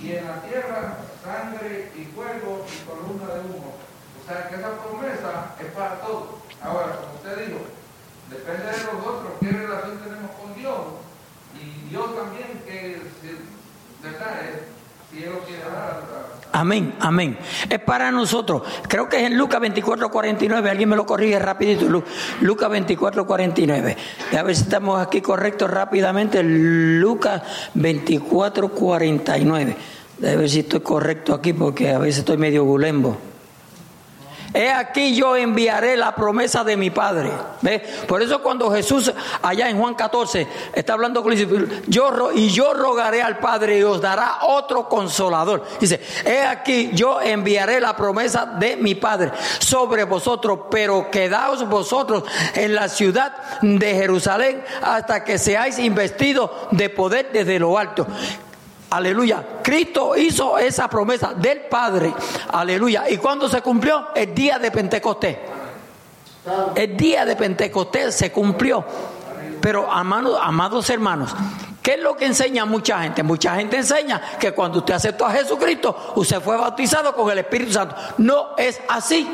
[0.00, 3.76] y en la tierra sangre y fuego y columna de humo.
[3.76, 6.40] O sea que esa promesa es para todos.
[6.62, 7.60] Ahora, como usted dijo,
[8.30, 11.05] depende de nosotros qué relación tenemos con Dios.
[11.60, 12.96] Y Dios también, que
[14.02, 14.30] ¿verdad?
[16.52, 17.38] Amén, amén.
[17.68, 18.62] Es para nosotros.
[18.88, 20.70] Creo que es en Lucas 24, 49.
[20.70, 21.84] Alguien me lo corrige rapidito.
[21.86, 22.04] Lu-
[22.40, 23.96] Lucas 24, 49.
[24.38, 26.42] A ver si estamos aquí correctos rápidamente.
[26.42, 27.42] Lucas
[27.74, 29.76] 24, 49.
[30.18, 33.18] A ver si estoy correcto aquí porque a veces estoy medio gulembo.
[34.56, 37.30] He aquí yo enviaré la promesa de mi Padre.
[37.60, 37.78] ¿Ve?
[38.08, 43.20] Por eso cuando Jesús allá en Juan 14 está hablando con yo y yo rogaré
[43.20, 45.62] al Padre y os dará otro consolador.
[45.78, 52.24] Dice, he aquí yo enviaré la promesa de mi Padre sobre vosotros, pero quedaos vosotros
[52.54, 58.06] en la ciudad de Jerusalén hasta que seáis investidos de poder desde lo alto.
[58.90, 59.44] Aleluya.
[59.62, 62.14] Cristo hizo esa promesa del Padre.
[62.52, 63.08] Aleluya.
[63.10, 64.08] ¿Y cuándo se cumplió?
[64.14, 65.38] El día de Pentecostés.
[66.74, 68.84] El día de Pentecostés se cumplió.
[69.60, 71.34] Pero, amados, amados hermanos,
[71.82, 73.24] ¿qué es lo que enseña mucha gente?
[73.24, 77.72] Mucha gente enseña que cuando usted aceptó a Jesucristo, usted fue bautizado con el Espíritu
[77.72, 77.96] Santo.
[78.18, 79.28] No es así.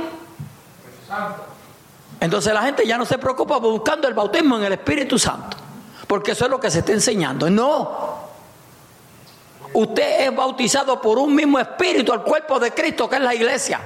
[2.18, 5.58] Entonces la gente ya no se preocupa buscando el bautismo en el Espíritu Santo.
[6.06, 7.50] Porque eso es lo que se está enseñando.
[7.50, 8.31] No.
[9.74, 13.80] Usted es bautizado por un mismo espíritu, el cuerpo de Cristo, que es la iglesia.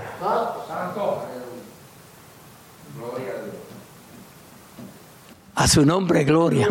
[5.54, 6.68] A su nombre, gloria.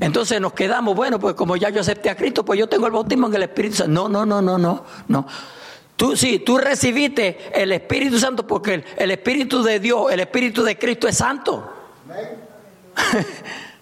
[0.00, 2.92] Entonces nos quedamos, bueno, pues como ya yo acepté a Cristo, pues yo tengo el
[2.92, 3.92] bautismo en el Espíritu Santo.
[3.92, 5.26] No, no, no, no, no, no.
[5.96, 10.62] Tú sí, tú recibiste el Espíritu Santo porque el, el Espíritu de Dios, el Espíritu
[10.62, 11.72] de Cristo es santo.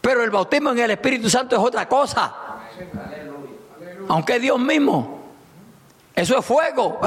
[0.00, 2.34] Pero el bautismo en el Espíritu Santo es otra cosa.
[4.08, 5.20] Aunque Dios mismo.
[6.14, 7.00] Eso es fuego.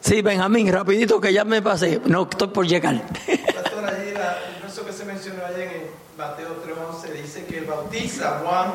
[0.00, 2.00] Sí, Benjamín, rapidito que ya me pasé.
[2.04, 3.02] No, estoy por llegar.
[3.02, 8.72] Pastor, allí la- el que se mencionó allá en, Mateo 3.11 dice que bautiza, Juan,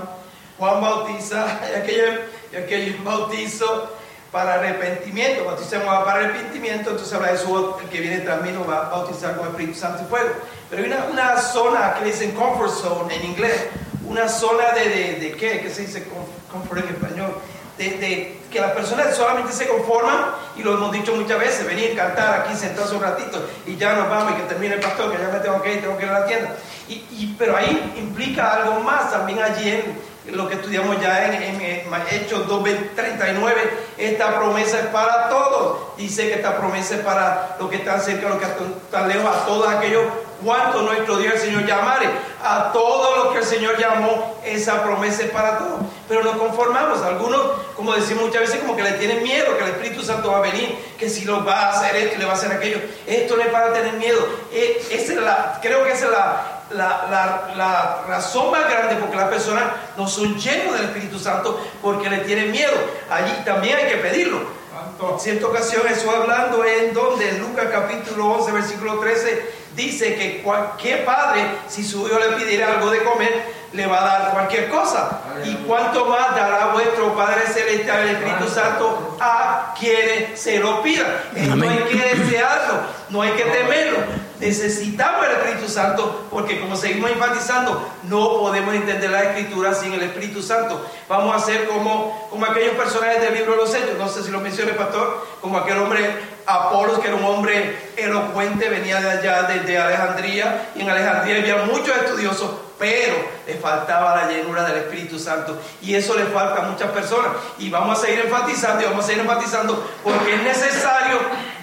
[0.60, 2.04] Juan bautiza, y aquello,
[2.52, 3.90] y aquello bautizo
[4.32, 8.90] para arrepentimiento, bautizamos para arrepentimiento, entonces de eso, el que viene también lo va a
[8.90, 10.30] bautizar con el Espíritu Santo y fuego.
[10.70, 13.68] Pero hay una, una zona que le dicen comfort zone en inglés,
[14.08, 16.08] una zona de, de, de qué, ¿qué se dice
[16.50, 17.36] comfort en español?
[17.78, 20.26] De, de, que las personas solamente se conforman,
[20.58, 24.10] y lo hemos dicho muchas veces, venir, cantar aquí, sentarse un ratito y ya nos
[24.10, 26.10] vamos y que termine el pastor, que ya me tengo que ir, tengo que ir
[26.10, 26.56] a la tienda.
[26.90, 31.42] Y, y, pero ahí implica algo más también allí en, lo que estudiamos ya en,
[31.42, 33.54] en, en Hechos 2.39,
[33.98, 35.98] esta promesa es para todos.
[35.98, 39.46] Dice que esta promesa es para los que están cerca, los que están lejos, a
[39.46, 40.06] todos aquellos
[40.44, 42.08] cuanto nuestro Dios el Señor llamare.
[42.44, 45.82] A todos los que el Señor llamó, esa promesa es para todos.
[46.08, 47.02] Pero nos conformamos.
[47.02, 47.42] Algunos,
[47.76, 50.42] como decimos muchas veces, como que le tienen miedo que el Espíritu Santo va a
[50.42, 52.80] venir, que si lo va a hacer esto le va a hacer aquello.
[53.06, 54.28] Esto no es para tener miedo.
[54.52, 58.96] Eh, esa es la, creo que esa es la, la, la, la, razón más grande
[58.96, 59.64] porque las personas
[59.98, 62.74] no son llenos del Espíritu Santo porque le tienen miedo.
[63.10, 64.62] Allí también hay que pedirlo.
[65.02, 71.04] En cierta ocasión, eso hablando en donde, Lucas capítulo 11, versículo 13, dice que cualquier
[71.06, 75.22] padre, si su hijo le pidiera algo de comer, le va a dar cualquier cosa.
[75.44, 81.08] Y cuánto más dará vuestro Padre Celestial el Espíritu Santo a quienes se lo pidan.
[81.56, 83.98] No hay que desearlo, no hay que temerlo.
[84.42, 90.02] Necesitamos el Espíritu Santo porque como seguimos enfatizando, no podemos entender la Escritura sin el
[90.02, 90.84] Espíritu Santo.
[91.08, 94.32] Vamos a ser como, como aquellos personajes del libro de los Hechos, no sé si
[94.32, 99.12] lo menciona el pastor, como aquel hombre Apolos, que era un hombre elocuente, venía de
[99.12, 103.14] allá, desde Alejandría, y en Alejandría había muchos estudiosos, pero
[103.46, 105.62] le faltaba la llenura del Espíritu Santo.
[105.84, 107.30] Y eso le falta a muchas personas.
[107.60, 111.20] Y vamos a seguir enfatizando, y vamos a seguir enfatizando, porque es necesario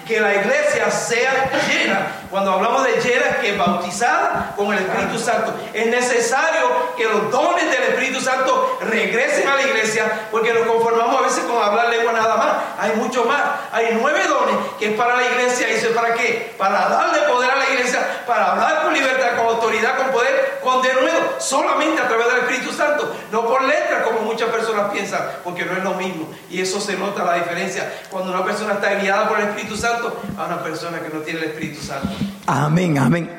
[0.09, 2.07] que la iglesia sea llena.
[2.31, 5.53] Cuando hablamos de llena, es que bautizada con el Espíritu Santo.
[5.71, 11.21] Es necesario que los dones del Espíritu Santo regresen a la iglesia, porque nos conformamos
[11.21, 12.53] a veces con hablar lengua nada más.
[12.79, 13.41] Hay mucho más.
[13.71, 15.69] Hay nueve dones que es para la iglesia.
[15.69, 16.55] ¿Y eso es para qué?
[16.57, 20.81] Para darle poder a la iglesia, para hablar con libertad, con autoridad, con poder, con
[20.81, 25.65] denuedo, solamente a través del Espíritu Santo, no por letra como muchas personas piensan, porque
[25.65, 26.29] no es lo mismo.
[26.49, 27.91] Y eso se nota la diferencia.
[28.09, 31.39] Cuando una persona está guiada por el Espíritu Santo, a una persona que no tiene
[31.39, 32.09] el Espíritu Santo.
[32.47, 33.29] Amén, amén.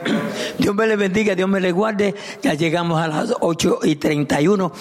[0.59, 2.15] Dios me le bendiga, Dios me le guarde.
[2.43, 4.73] Ya llegamos a las 8 y 31.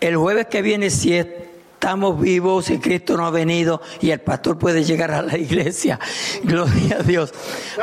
[0.00, 4.58] El jueves que viene, si estamos vivos, si Cristo no ha venido y el pastor
[4.58, 5.98] puede llegar a la iglesia,
[6.42, 7.32] gloria a Dios.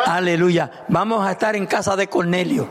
[0.05, 0.85] Aleluya.
[0.89, 2.69] Vamos a estar en casa de Cornelio.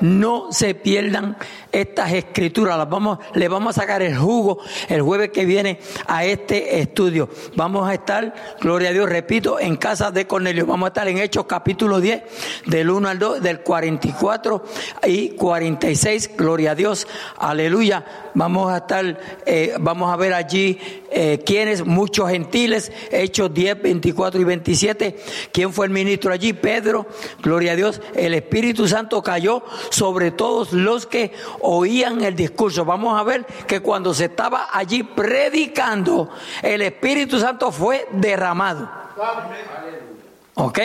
[0.00, 1.36] No se pierdan
[1.72, 4.58] estas escrituras, las vamos, le vamos a sacar el jugo
[4.88, 7.28] el jueves que viene a este estudio.
[7.56, 10.66] Vamos a estar, gloria a Dios, repito, en casa de Cornelio.
[10.66, 12.22] Vamos a estar en Hechos capítulo 10,
[12.66, 14.64] del 1 al 2, del 44
[15.06, 17.06] y 46, gloria a Dios,
[17.38, 18.04] aleluya.
[18.34, 20.78] Vamos a estar, eh, vamos a ver allí
[21.10, 25.16] eh, quiénes, muchos gentiles, Hechos 10, 24 y 27.
[25.52, 26.52] ¿Quién fue el ministro allí?
[26.52, 27.06] Pedro,
[27.42, 28.00] gloria a Dios.
[28.14, 32.84] El Espíritu Santo cayó sobre todos los que oían el discurso.
[32.84, 36.30] Vamos a ver que cuando se estaba allí predicando,
[36.62, 38.90] el Espíritu Santo fue derramado.
[40.54, 40.78] ¿Ok?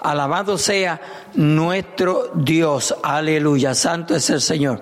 [0.00, 1.00] Alabado sea
[1.34, 2.94] nuestro Dios.
[3.02, 3.74] Aleluya.
[3.74, 4.80] Santo es el Señor.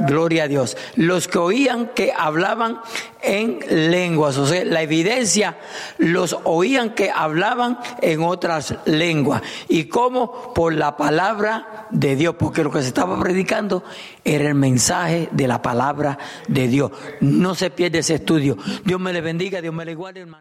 [0.00, 0.76] Gloria a Dios.
[0.96, 2.80] Los que oían que hablaban
[3.22, 3.58] en
[3.90, 5.58] lenguas, o sea, la evidencia,
[5.98, 9.42] los oían que hablaban en otras lenguas.
[9.68, 10.52] ¿Y cómo?
[10.54, 13.82] Por la palabra de Dios, porque lo que se estaba predicando
[14.24, 16.18] era el mensaje de la palabra
[16.48, 16.92] de Dios.
[17.20, 18.56] No se pierde ese estudio.
[18.84, 20.34] Dios me le bendiga, Dios me le guarde, hermano.